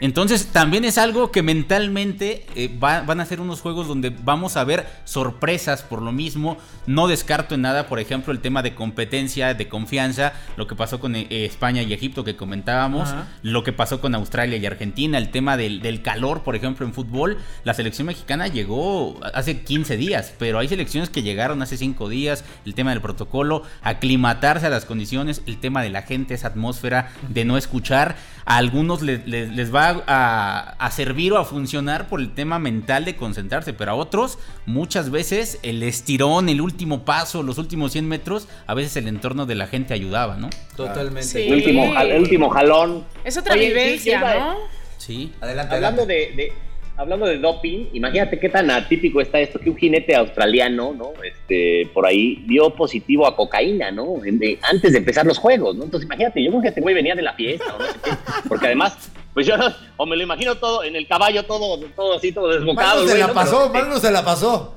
[0.00, 4.56] Entonces también es algo que mentalmente eh, va- van a ser unos juegos donde vamos
[4.56, 6.56] a ver sorpresas por lo mismo.
[6.86, 10.98] No descarto en nada, por ejemplo, el tema de competencia, de confianza, lo que pasó
[10.98, 15.30] con eh, España y Egipto que comentábamos, lo que pasó con Australia y Argentina, el
[15.30, 17.38] tema del, del calor, por ejemplo, en fútbol.
[17.62, 22.44] La selección mexicana llegó hace 15 días, pero hay selecciones que llegaron hace 5 días,
[22.66, 27.10] el tema del protocolo, aclimatarse a las condiciones, el tema de la gente, esa atmósfera
[27.28, 28.16] de no escuchar.
[28.44, 32.58] A algunos le- le- les va a, a servir o a funcionar por el tema
[32.58, 37.92] mental de concentrarse, pero a otros muchas veces el estirón, el último paso, los últimos
[37.92, 40.50] 100 metros, a veces el entorno de la gente ayudaba, ¿no?
[40.76, 41.22] Totalmente.
[41.28, 41.38] Sí.
[41.42, 43.04] El último, el último jalón.
[43.24, 44.56] Es otra Oye, vivencia, ¿no?
[44.98, 45.32] Sí.
[45.40, 46.36] Adelante, Hablando adelante.
[46.36, 46.52] de, de-
[46.96, 51.12] hablando de doping, imagínate qué tan atípico está esto que un jinete australiano, ¿no?
[51.24, 54.24] Este, por ahí dio positivo a cocaína, ¿no?
[54.24, 55.84] En- de- antes de empezar los juegos, ¿no?
[55.84, 58.10] Entonces imagínate, yo creo que este güey venía de la fiesta, o no sé qué,
[58.48, 59.54] porque además, pues yo
[59.96, 62.98] o me lo imagino todo en el caballo, todo, todo así, todo desbocado.
[62.98, 64.74] Mal no se la pasó, no se la pasó.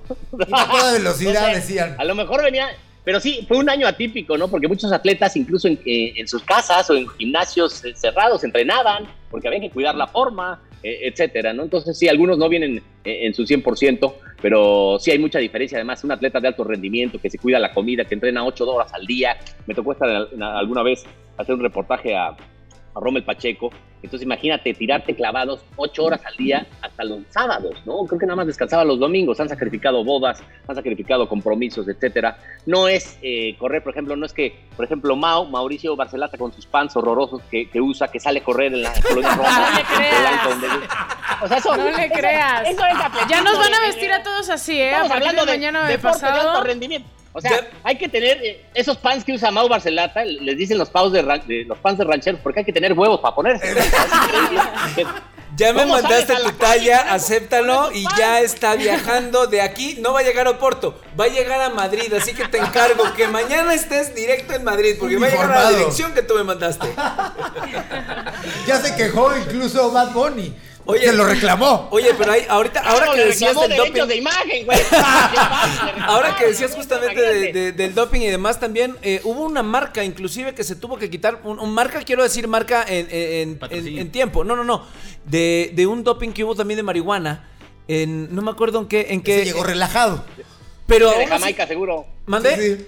[0.48, 1.96] Iba a toda velocidad, sé, decían.
[2.00, 2.68] A lo mejor venía,
[3.04, 4.48] pero sí, fue un año atípico, ¿no?
[4.48, 9.06] Porque muchos atletas, incluso en, eh, en sus casas o en gimnasios eh, cerrados, entrenaban
[9.30, 11.64] porque había que cuidar la forma, etcétera, ¿no?
[11.64, 15.78] Entonces, sí, algunos no vienen eh, en su 100%, pero sí hay mucha diferencia.
[15.78, 18.94] Además, un atleta de alto rendimiento que se cuida la comida, que entrena 8 horas
[18.94, 19.38] al día.
[19.66, 21.06] Me tocó estar alguna vez
[21.38, 22.36] hacer un reportaje a,
[22.96, 23.70] a Rommel Pacheco.
[24.02, 28.06] Entonces imagínate tirarte clavados ocho horas al día hasta los sábados, ¿no?
[28.06, 32.38] Creo que nada más descansaba los domingos, han sacrificado bodas, han sacrificado compromisos, etcétera.
[32.68, 36.54] No es eh, correr, por ejemplo, no es que, por ejemplo, Mau, Mauricio Barcelata con
[36.54, 39.70] sus pants horrorosos que, que usa, que sale a correr en la colonia Roma.
[39.70, 40.50] No le creas.
[40.50, 40.68] Donde-
[41.44, 42.62] O sea, eso, No le eso- creas.
[42.70, 44.92] eso es atletismo Ya nos van a de- vestir a todos así, ¿eh?
[44.92, 46.52] Estamos de hablando de, mañana de de pasado.
[46.52, 47.10] alto rendimiento.
[47.38, 50.78] O sea, Ya- hay que tener eh, esos pants que usa Mau Barcelata, les dicen
[50.78, 53.68] los pants de, de- los pants de rancheros, porque hay que tener huevos para ponerse.
[53.72, 54.62] Increíble.
[55.58, 59.98] Ya me ¿Cómo mandaste tu calle talla, esos- acéptalo y ya está viajando de aquí.
[60.00, 62.12] No va a llegar a Oporto, va a llegar a Madrid.
[62.14, 65.64] Así que te encargo que mañana estés directo en Madrid, porque va a llegar a
[65.64, 66.88] la dirección que tú me mandaste.
[68.66, 70.54] Ya se quejó incluso Bad Bunny.
[70.88, 71.06] Oye.
[71.08, 71.88] se lo reclamó.
[71.92, 74.04] Oye, pero hay, ahorita, ahora Claro, que decías del doping.
[74.08, 74.78] de imagen, güey.
[76.08, 77.20] Ahora que decías justamente
[77.52, 81.10] de- del doping y demás, también eh, hubo una marca, inclusive, que se tuvo que
[81.10, 81.42] quitar.
[81.44, 84.44] Un, un marca, quiero decir, marca en, en- en- en tiempo.
[84.44, 84.84] No, no, no.
[85.26, 87.50] De, de un doping que hubo también de marihuana.
[87.88, 89.08] En, no me acuerdo en qué.
[89.10, 90.24] En qué llegó relajado.
[90.88, 92.06] pero De así- Jamaica, seguro.
[92.26, 92.56] ¿Mandé?
[92.56, 92.88] Sí, sí.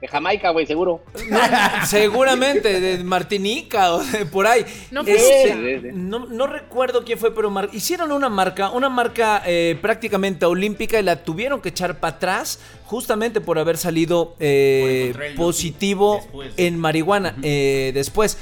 [0.00, 1.02] De Jamaica, güey, seguro.
[1.28, 1.38] No,
[1.86, 4.64] seguramente, de Martinica o de por ahí.
[4.92, 5.94] No, Este, pues, sí, sí.
[5.94, 11.00] no, no recuerdo quién fue, pero mar- hicieron una marca, una marca eh, prácticamente olímpica
[11.00, 16.52] y la tuvieron que echar para atrás justamente por haber salido eh, Por positivo después.
[16.56, 18.38] en marihuana eh, después.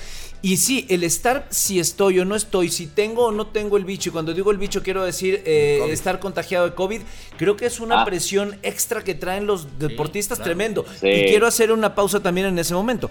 [0.46, 3.84] Y sí, el estar si estoy o no estoy, si tengo o no tengo el
[3.84, 7.00] bicho, y cuando digo el bicho quiero decir eh, estar contagiado de COVID,
[7.36, 8.04] creo que es una Ah.
[8.04, 10.48] presión extra que traen los deportistas claro.
[10.50, 10.84] tremendo.
[11.00, 11.08] Sí.
[11.08, 13.10] Y quiero hacer una pausa también en ese momento.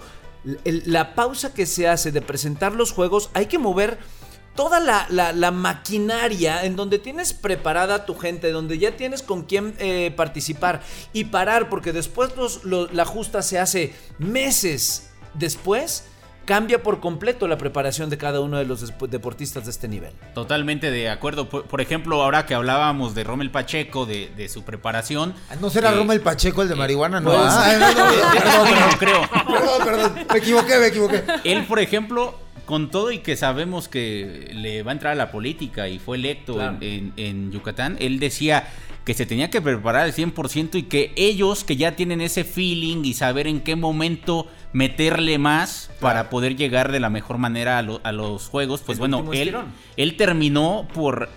[0.64, 3.98] El- la pausa que se hace de presentar los juegos, hay que mover
[4.54, 9.22] toda la, la- la maquinaria en donde tienes preparada a tu gente, donde ya tienes
[9.22, 10.80] con quién eh, participar
[11.12, 16.04] y parar, porque después los- lo- la justa se hace meses después.
[16.46, 20.12] Cambia por completo la preparación de cada uno de los deportistas de este nivel.
[20.32, 21.48] Totalmente de acuerdo.
[21.48, 25.34] Por, por ejemplo, ahora que hablábamos de Rommel Pacheco, de, de su preparación.
[25.50, 27.20] Ah, ¿No será eh, Roma el Pacheco el de marihuana?
[27.20, 29.20] No, pues, Ah, no, no, eh, perdón, no creo.
[29.30, 31.24] perdón, perdón, me equivoqué, me equivoqué.
[31.44, 35.30] Él, por ejemplo, con todo y que sabemos que le va a entrar a la
[35.32, 36.76] política y fue electo Claro.
[36.80, 38.68] en, en- en Yucatán, él decía
[39.06, 43.04] que se tenía que preparar al 100% y que ellos que ya tienen ese feeling
[43.04, 47.82] y saber en qué momento meterle más para poder llegar de la mejor manera a,
[47.82, 49.66] lo- a los juegos, pues El bueno, él, estirón.
[49.96, 51.30] él terminó por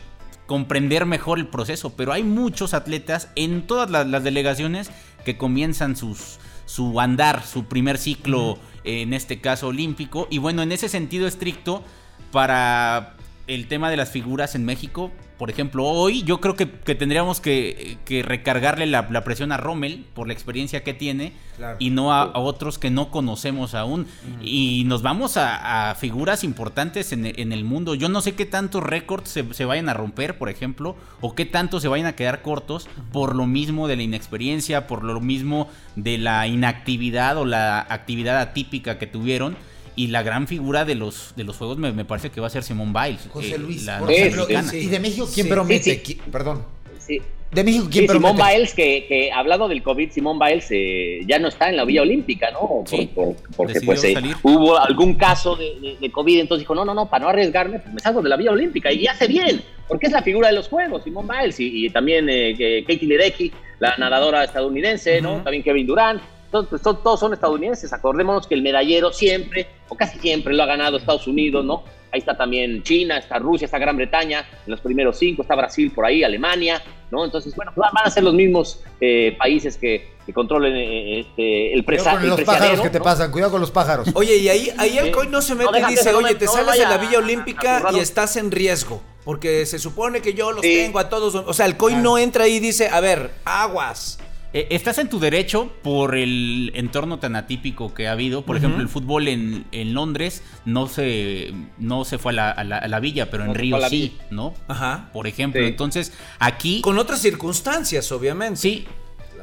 [0.48, 4.90] comprender mejor el proceso, pero hay muchos atletas en todas las, las delegaciones
[5.24, 10.72] que comienzan sus su andar, su primer ciclo, en este caso olímpico, y bueno, en
[10.72, 11.84] ese sentido estricto,
[12.32, 13.16] para
[13.50, 17.40] el tema de las figuras en México, por ejemplo, hoy yo creo que, que tendríamos
[17.40, 21.76] que, que recargarle la, la presión a Rommel por la experiencia que tiene Claro.
[21.80, 24.08] y no a, a otros que no conocemos aún.
[24.42, 27.96] Y nos vamos a, a figuras importantes en, en el mundo.
[27.96, 31.46] Yo no sé qué tantos récords se, se vayan a romper, por ejemplo, o qué
[31.46, 35.68] tanto se vayan a quedar cortos por lo mismo de la inexperiencia, por lo mismo
[35.98, 39.58] de la inactividad o la actividad atípica que tuvieron.
[40.00, 42.50] Y la gran figura de los, de los juegos me, me parece que va a
[42.50, 43.28] ser Simón Biles.
[43.32, 44.72] José eh, Luis, la por Sí, ejemplo, norteamericana.
[44.72, 44.86] sí.
[44.86, 45.52] ¿y de México quién Sí.
[45.52, 45.84] promete?
[45.84, 46.14] Sí, sí.
[46.18, 46.64] Qui- Perdón.
[47.00, 47.22] Sí.
[47.52, 48.56] ¿De México quién Sí, Simón promete?
[48.58, 52.04] Biles, que, que hablando del COVID, Simón Biles eh, ya no está en la Villa
[52.04, 52.60] Olímpica, ¿no?
[52.60, 56.76] Por- Sí, por- porque pues eh, hubo algún caso de, de- de COVID, entonces dijo,
[56.76, 59.28] no, no, no, para no arriesgarme, pues me salgo de la Villa Olímpica y hace
[59.28, 63.06] bien, porque es la figura de los Juegos, Simón Biles, y, y también eh, Katie
[63.08, 65.42] Ledecky, la nadadora estadounidense, ¿no?
[65.42, 66.22] También Kevin Durant.
[66.50, 67.94] Entonces, pues, to- todos son estadounidenses.
[67.94, 71.84] Acordémonos que el medallero siempre, o casi siempre, lo ha ganado Estados Unidos, ¿no?
[72.12, 75.92] Ahí está también China, está Rusia, está Gran Bretaña, en los primeros cinco, está Brasil
[75.94, 76.82] por ahí, Alemania,
[77.12, 77.24] ¿no?
[77.24, 81.86] Entonces, bueno, van a ser los mismos eh, países que, que controlen eh, este, el,
[81.86, 83.04] presa, Cuidado con el los pájaros que te ¿no?
[83.04, 84.08] pasan, cuidado con los pájaros.
[84.16, 85.12] Oye, y ahí, ahí el.
[85.12, 87.90] COI no se No, mete y dice, oye, te no sales de la Villa Olímpica
[87.94, 89.04] y estás en riesgo.
[89.24, 90.78] Porque se supone que yo los Sí.
[90.78, 91.36] tengo a todos.
[91.36, 94.18] O sea, el COI no entra ahí y dice, a ver, aguas.
[94.54, 98.44] Eh, Estás en tu derecho por el entorno tan atípico que ha habido.
[98.44, 102.64] Por ejemplo, el fútbol en, en Londres no se, no se fue a la, a
[102.64, 104.26] la- a la villa, pero No en Río sí, villa.
[104.32, 104.54] ¿no?
[104.68, 105.10] Ajá.
[105.14, 105.68] Por ejemplo, Sí.
[105.68, 108.58] entonces aquí Con otras circunstancias, obviamente.
[108.60, 108.86] sí,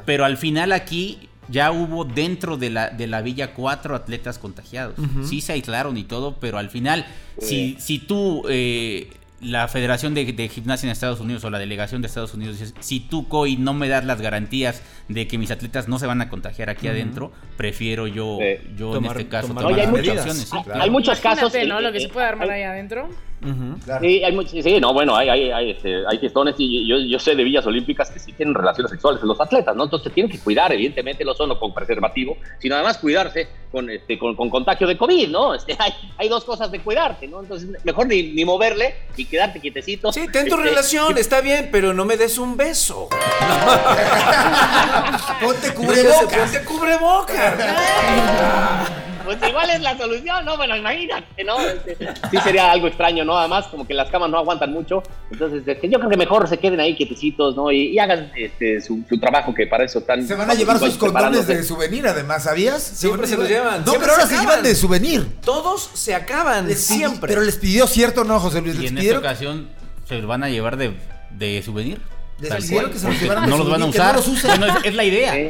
[0.04, 4.96] pero al final aquí ya hubo dentro de la, de la villa cuatro atletas contagiados.
[5.24, 7.06] Sí se aislaron y todo, pero al final,
[7.38, 9.08] si, si tú, eh,
[9.40, 12.74] la Federación de, de Gimnasia en Estados Unidos o la delegación de Estados Unidos, dices,
[12.80, 16.20] si tú, COI, no me das las garantías de que mis atletas no se van
[16.22, 18.68] a contagiar aquí adentro, prefiero yo, Sí.
[18.76, 19.94] yo Tomar- en este caso tomar tomar hay las
[20.48, 20.56] sí.
[20.64, 20.82] Claro.
[20.82, 21.52] Hay muchos casos.
[21.54, 21.80] Imagínate, ¿no?
[21.80, 23.08] Lo que se puede armar hay- ahí adentro.
[23.84, 24.00] Claro.
[24.00, 27.34] Sí, hay sí, no, bueno, hay, hay, hay, este, hay gestones y yo, yo sé
[27.34, 29.84] de villas olímpicas que sí tienen relaciones sexuales en los atletas, ¿no?
[29.84, 34.34] Entonces tienen que cuidar, evidentemente, no solo con preservativo, sino además cuidarse con, este, con,
[34.34, 35.54] con contagio de COVID, ¿no?
[35.54, 37.40] Este, hay, hay dos cosas de cuidarte, ¿no?
[37.40, 40.12] Entonces, mejor ni, ni moverle y quedarte quietecito.
[40.12, 43.08] Sí, ten tu Este, relación, está bien, pero no me des un beso.
[45.40, 45.74] Ponte Cubrebocas.
[45.74, 46.50] cubrebocas.
[46.50, 47.54] Ponte cubrebocas.
[49.26, 50.56] Pues igual es la solución, ¿no?
[50.56, 51.60] Bueno, imagínate, ¿no?
[51.60, 51.96] Este,
[52.30, 53.36] sí sería algo extraño, ¿no?
[53.36, 55.02] Además, como que las camas no aguantan mucho.
[55.30, 57.70] Entonces, este, yo creo que mejor se queden ahí quietecitos, ¿no?
[57.70, 60.26] Y, y hagan este, su, su trabajo, que para eso están...
[60.26, 62.82] Se van a llevar sus condones de souvenir, además, ¿sabías?
[62.82, 65.26] Siempre se los llevan, No, pero ahora se llevan de souvenir.
[65.44, 67.28] Todos se acaban, Les siempre.
[67.28, 68.76] Pero les pidió cierto, ¿no, José Luis?
[68.76, 69.68] Y Les en esta pidieron, ocasión
[70.06, 70.94] se los van a llevar de,
[71.32, 72.00] de souvenir.
[72.38, 74.14] Que se los llevaran no los van a no usar.
[74.16, 74.58] los usen.
[74.58, 75.32] Bueno, es, es la idea.
[75.32, 75.48] Sí.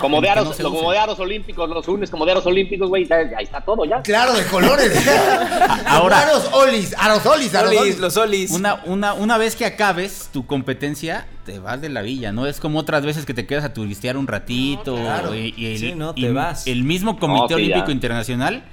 [0.00, 0.90] Como de aros, no se como usen.
[0.92, 4.02] de aros olímpicos, los unes como de aros olímpicos, güey, ahí está todo ya.
[4.02, 4.92] Claro, de colores.
[5.86, 8.50] Ahora- Aros olis, aros olis, aros Olis, los olis.
[8.50, 12.46] Una, una, una vez que acabes tu competencia, te vas de la villa, ¿no?
[12.46, 14.96] Es como otras veces que te quedas a turistear un ratito.
[14.96, 15.34] Claro.
[15.34, 16.66] y, y el, Sí, no, y te vas.
[16.66, 17.92] el mismo Comité No, sí, Olímpico ya.
[17.92, 18.64] Internacional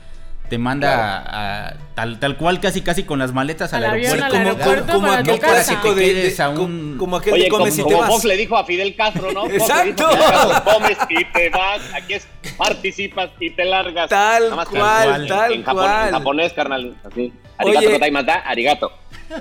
[0.49, 4.35] te manda a, tal, tal cual, casi casi con las maletas al, Al avión, aeropuerto.
[4.35, 7.43] al como, como, aeropuerto como aquel clásico de, de- a como- un- como aquel Oye,
[7.43, 8.09] de como, comes y te como vas.
[8.09, 9.41] Fox le dijo a Fidel Castro, ¿no?
[9.49, 10.09] Fox le dijo a Exacto.
[10.09, 12.27] Fidel Castro, comes y te vas, aquí es
[12.57, 14.09] participas y te largas.
[14.09, 16.07] Tal cual, en- tal en, cual.
[16.07, 17.33] en japonés, carnal, así.
[17.59, 17.93] Arigato Oye.
[17.93, 18.91] gozaimashita, arigato.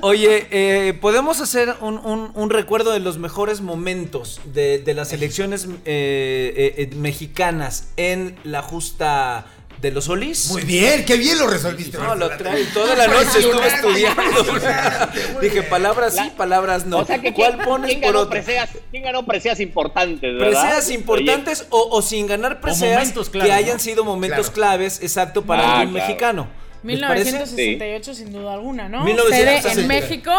[0.01, 5.13] Oye, eh, podemos hacer un, un- un recuerdo de los mejores momentos de, de las
[5.13, 9.45] elecciones eh, eh, eh, mexicanas en la justa
[9.81, 10.51] de los Solís.
[10.51, 11.99] Muy bien, qué bien lo resolviste.
[11.99, 14.43] No, lo trae toda la noche estuve estudiando.
[15.41, 16.99] Dije palabras sí, La- palabras no.
[16.99, 18.31] O sea que ¿Cuál ¿quién, pones quién por otro?
[18.31, 20.63] preseas, ¿Quién ganó preseas importantes, verdad?
[20.63, 23.83] Preseas importantes o, o sin ganar preseas momentos clave, que hayan ¿no?
[23.83, 24.53] sido momentos Claro.
[24.55, 26.07] claves, exacto, para Ah, algún claro.
[26.09, 26.49] mexicano.
[26.83, 27.33] ¿Les parece?
[27.33, 29.03] 1968 sin duda alguna, ¿no?
[29.05, 29.69] 1968.
[29.69, 30.33] Sede en México.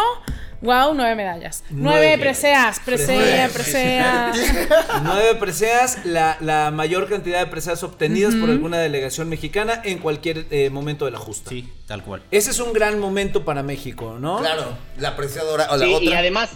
[0.61, 1.63] Wow, nueve medallas.
[1.69, 2.17] Nueve, Nueve.
[2.17, 3.49] preseas, presea, Nueve.
[3.53, 4.31] presea.
[5.03, 10.45] Nueve preseas, la, la mayor cantidad de preseas obtenidas por alguna delegación mexicana en cualquier
[10.49, 11.49] eh, momento de la justa.
[11.51, 12.23] Sí, tal cual.
[12.31, 14.39] Ese es un gran momento para México, ¿no?
[14.39, 14.63] Claro,
[14.97, 15.67] la apreciadora.
[15.71, 16.09] O la Sí, otra.
[16.09, 16.49] y además,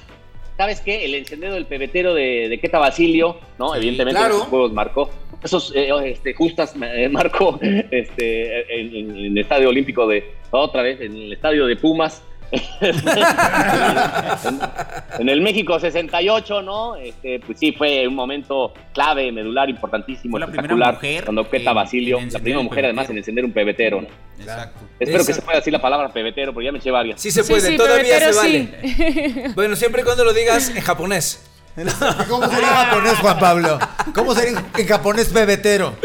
[0.58, 1.06] ¿sabes qué?
[1.06, 3.76] El encendido del pebetero de, de Queta Basilio, ¿no?
[3.76, 4.36] Evidentemente claro.
[4.38, 5.12] esos juegos marcó.
[5.43, 7.60] Esos eh, este, justas eh, marcó
[7.91, 12.24] este, en, en- en el Estadio Olímpico de otra vez, en el Estadio de Pumas.
[12.52, 12.95] En,
[15.20, 16.95] en el México 68, ¿no?
[16.95, 20.93] Este, pues sí, fue un momento clave, medular, importantísimo, Fue la primera espectacular.
[20.95, 23.20] mujer cuando Queta Basilio, la primera mujer además en pebetero.
[23.20, 24.08] encender un pebetero, ¿no?
[24.39, 24.80] Exacto.
[24.99, 27.22] Espero que se pueda decir la palabra pebetero, porque ya me eché varias.
[27.22, 29.47] Sí se puede, sí, todavía se pebetero vale.
[29.47, 29.54] sí.
[29.56, 31.47] Bueno, siempre y cuando lo digas en japonés.
[32.28, 33.80] ¿Cómo sería en japonés, Juan Pablo?
[34.14, 35.95] ¿Cómo sería en- en japonés bebetero?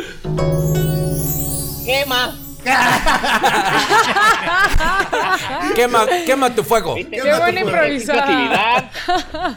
[1.84, 2.36] ¡Quema!
[5.74, 6.94] Quema, quema tu fuego.
[6.94, 8.90] Qué buena creatividad.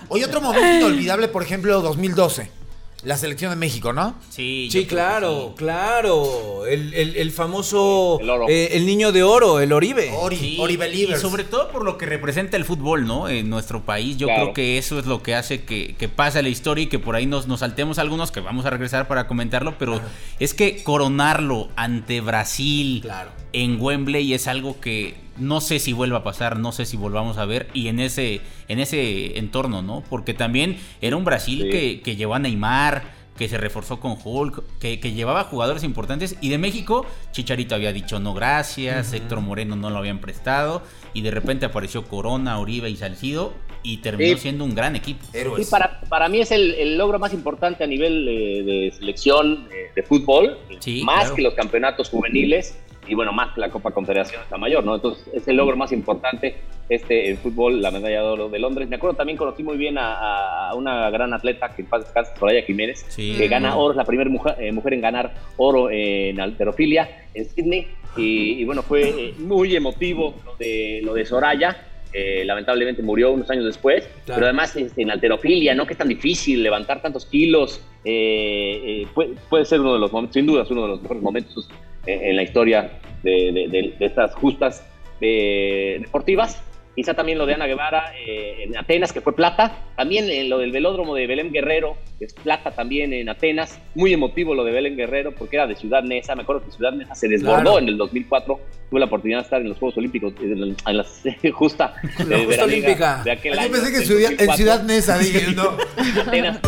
[0.10, 2.59] Oye, otro momento inolvidable, por ejemplo, 2012.
[3.04, 4.16] La selección de México, ¿no?
[4.30, 5.56] Sí, Sí, claro, sí.
[5.58, 6.66] claro.
[6.66, 8.18] El, el- el famoso.
[8.20, 8.46] El oro.
[8.50, 10.12] eh, el niño de oro, el Oribe.
[10.18, 13.30] Ori, Sí, Ori y sobre todo por lo que representa el fútbol, ¿no?
[13.30, 14.42] En nuestro país, yo Claro.
[14.44, 17.16] creo que eso es lo que hace que, que pase la historia y que por
[17.16, 20.02] ahí nos, nos saltemos algunos que vamos a regresar para comentarlo, pero
[20.40, 23.32] es que coronarlo ante Brasil Claro.
[23.54, 27.38] En Wembley es algo que no sé si vuelva a pasar, no sé si volvamos
[27.38, 30.04] a ver y en ese, en ese entorno, ¿no?
[30.10, 31.70] Porque también era un Brasil Sí.
[31.70, 33.04] que, que llevó a Neymar,
[33.38, 36.36] que se reforzó con Hulk, que, que llevaba jugadores importantes.
[36.42, 40.84] Y de México, Chicharito había dicho no gracias, Héctor Moreno no lo habían prestado.
[41.14, 43.54] Y de repente apareció Corona, Oribe y Salcido.
[43.82, 44.42] Y terminó Sí.
[44.42, 45.26] siendo un gran equipo.
[45.32, 45.66] Héroes.
[45.66, 49.70] Sí, para, para mí es el, el logro más importante a nivel eh, de selección
[49.72, 51.36] eh, de fútbol, Sí, más claro.
[51.38, 52.78] que los campeonatos juveniles
[53.10, 54.96] y bueno, más que la Copa Confederación está mayor, ¿no?
[54.96, 56.56] Entonces es el logro más importante
[56.90, 58.88] este el fútbol, la medalla de oro de Londres.
[58.90, 62.62] Me acuerdo también conocí muy bien a, a una gran atleta que en paz Soraya
[62.64, 66.40] Jiménez, Sí, que gana oro, es la primera mujer, eh, mujer en ganar oro en
[66.40, 67.88] alterofilia en Sydney
[68.18, 71.86] y, y bueno, fue eh, muy emotivo lo de, lo de Soraya.
[72.12, 74.40] eh, lamentablemente murió unos años después, Claro.
[74.40, 75.86] pero además este, en alterofilia, ¿no?
[75.86, 80.12] Que es tan difícil levantar tantos kilos, eh, eh, puede, puede ser uno de los
[80.12, 81.70] momentos, sin duda, es uno de los mejores momentos
[82.14, 82.92] en la historia
[83.24, 84.84] de, de- de- de estas justas
[85.22, 86.62] eh, deportivas.
[86.96, 89.72] Quizá también lo de Ana Guevara eh, en Atenas, que fue plata.
[89.96, 93.80] También eh, lo del velódromo de Belén Guerrero, que es plata también en Atenas.
[93.96, 96.36] Muy emotivo lo de Belén Guerrero, porque era de Ciudad Neza.
[96.36, 97.80] Me acuerdo que Ciudad Neza se desbordó Claro.
[97.80, 98.60] en el 2004.
[98.90, 100.60] Tuve la oportunidad de estar en los Juegos Olímpicos, en,
[100.98, 101.06] la-
[101.44, 101.94] eh, justa
[102.28, 103.22] veraniega olímpica.
[103.24, 104.56] de aquel Yo año, pensé que en Ciudad, en 2004.
[104.58, 106.22] Ciudad Neza, dije, no.
[106.28, 106.60] Atenas.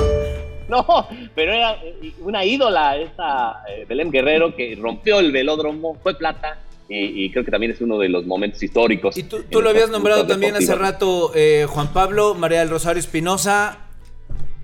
[0.88, 6.18] No, pero era eh, una ídola esta eh, Belén Guerrero que rompió el velódromo, fue
[6.18, 6.58] plata
[6.88, 9.18] y, y creo que también es uno de los momentos históricos.
[9.18, 13.00] Y tú, tú lo habías nombrado también hace rato, eh, Juan Pablo, María del Rosario
[13.00, 13.80] Espinosa.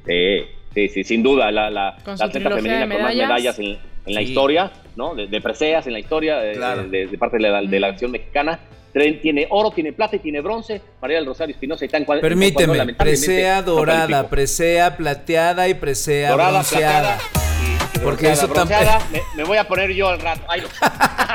[0.06, 0.44] Sí,
[0.74, 3.60] sí, sí, sin duda, la, la, la atleta femenina con más medallas.
[3.60, 4.28] en, en la Sí.
[4.28, 5.14] historia, ¿no?
[5.16, 6.84] De, de preseas en la historia eh, Claro.
[6.88, 8.60] de, de parte de la, de la acción mexicana.
[8.94, 10.82] Tiene oro, tiene plata y tiene bronce.
[11.02, 12.20] María del Rosario Espinosa y tan cual.
[12.20, 17.18] Permíteme, lamentablemente, presea no dorada, presea plateada y presea dorada, bronceada.
[17.18, 17.74] plateada.
[17.74, 20.42] y Porque eso bronceada, me, me voy a poner yo al rato.
[20.50, 20.68] Ay, no.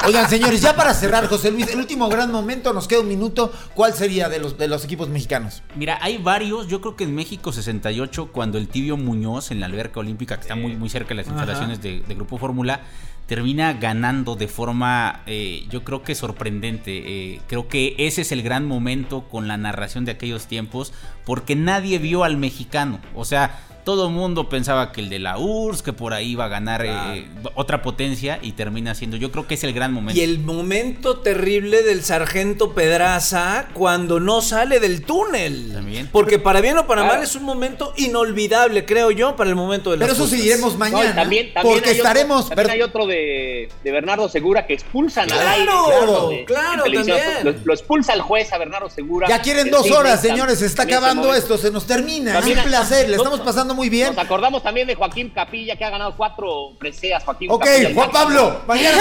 [0.06, 3.52] Oigan, señores, ya para cerrar, José Luis, el último gran momento, nos queda un minuto.
[3.74, 5.62] ¿Cuál sería de los, de los equipos mexicanos?
[5.76, 6.68] Mira, hay varios.
[6.68, 10.42] Yo creo que en México 68, cuando el tibio Muñoz en la alberca olímpica, que
[10.42, 12.80] está muy, muy cerca de las instalaciones de, de Grupo Fórmula,
[13.26, 17.34] termina ganando de forma, eh, yo creo que sorprendente.
[17.34, 20.92] Eh, creo que ese es el gran momento con la narración de aquellos tiempos,
[21.24, 23.00] porque nadie vio al mexicano.
[23.14, 26.44] O sea, Todo el mundo pensaba que el de la URSS, que por ahí iba
[26.44, 29.16] a ganar eh, otra potencia y termina siendo.
[29.16, 30.20] Yo creo que es el gran momento.
[30.20, 35.72] Y el momento terrible del sargento Pedraza cuando no sale del túnel.
[35.72, 36.08] También.
[36.12, 39.90] Porque para bien o para mal es un momento inolvidable, creo yo, para el momento
[39.90, 40.38] de las Pero eso justas.
[40.38, 41.14] seguiremos No, mañana.
[41.16, 42.48] también, también porque hay otro- estaremos.
[42.48, 45.66] también per- hay otro de, de Bernardo Segura que expulsan Claro, al aire.
[45.66, 47.18] claro, de- claro, también.
[47.42, 49.28] Lo, lo expulsa el juez a Bernardo Segura.
[49.28, 50.60] Ya quieren dos horas, señores.
[50.60, 51.58] Se está ese acabando esto.
[51.58, 52.30] Se nos termina.
[52.32, 53.08] Es También- un placer.
[53.08, 54.14] Le estamos pasando muy bien.
[54.14, 57.22] Nos acordamos también de Joaquín Capilla, que ha ganado cuatro preseas.
[57.24, 58.10] Joaquín Ok, Capilla, Juan.
[58.10, 58.98] Pablo, mañana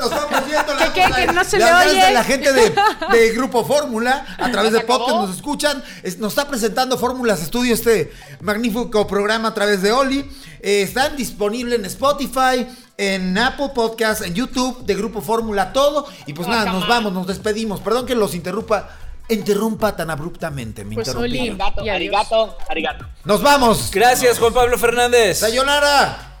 [0.00, 0.74] nos estamos viendo.
[0.74, 2.72] las- Que no se las le a la gente de,
[3.12, 5.82] de Grupo Fórmula, a través ¿Ya de podcast nos escuchan.
[6.02, 10.20] Es- nos está presentando Fórmulas Estudio, este magnífico programa a través de Oli.
[10.60, 12.66] Eh, están disponibles en Spotify,
[12.98, 16.06] en Apple Podcast, en YouTube de Grupo Fórmula, todo.
[16.26, 17.80] Y pues nada, nos vamos, nos despedimos.
[17.80, 18.88] Perdón que los interrumpa,
[19.28, 20.84] interrumpa tan abruptamente.
[20.84, 21.14] Me Pues.
[21.14, 21.48] Oli.
[21.48, 23.04] Arigato, arigato, arigato.
[23.24, 23.90] Nos vamos.
[23.90, 25.38] Gracias, Juan Pablo Fernández.
[25.38, 26.38] Sayonara.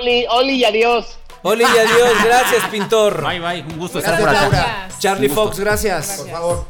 [0.00, 1.18] Oli, Oli y adiós.
[1.42, 2.12] Oli y adiós.
[2.24, 3.22] Gracias, pintor.
[3.26, 3.62] Bye, bye.
[3.62, 4.56] Un gusto estar Gracias, por acá.
[4.58, 4.76] Laura.
[4.80, 5.00] Gracias.
[5.00, 5.28] Charlie.
[5.28, 6.16] Fox, gracias.
[6.18, 6.64] Por favor.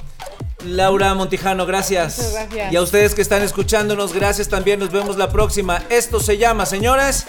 [0.64, 2.16] Laura Montijano, gracias.
[2.18, 2.72] Muchas gracias.
[2.72, 4.80] Y a ustedes que están escuchándonos, gracias también.
[4.80, 5.82] Nos vemos la próxima.
[5.90, 7.26] Esto se llama, señores,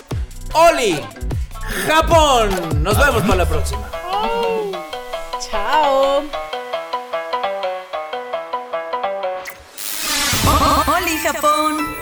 [0.54, 1.00] Oli
[1.88, 2.84] Japón.
[2.84, 3.90] Nos vemos para la próxima.
[5.52, 6.24] Chao.
[11.20, 11.97] Japón.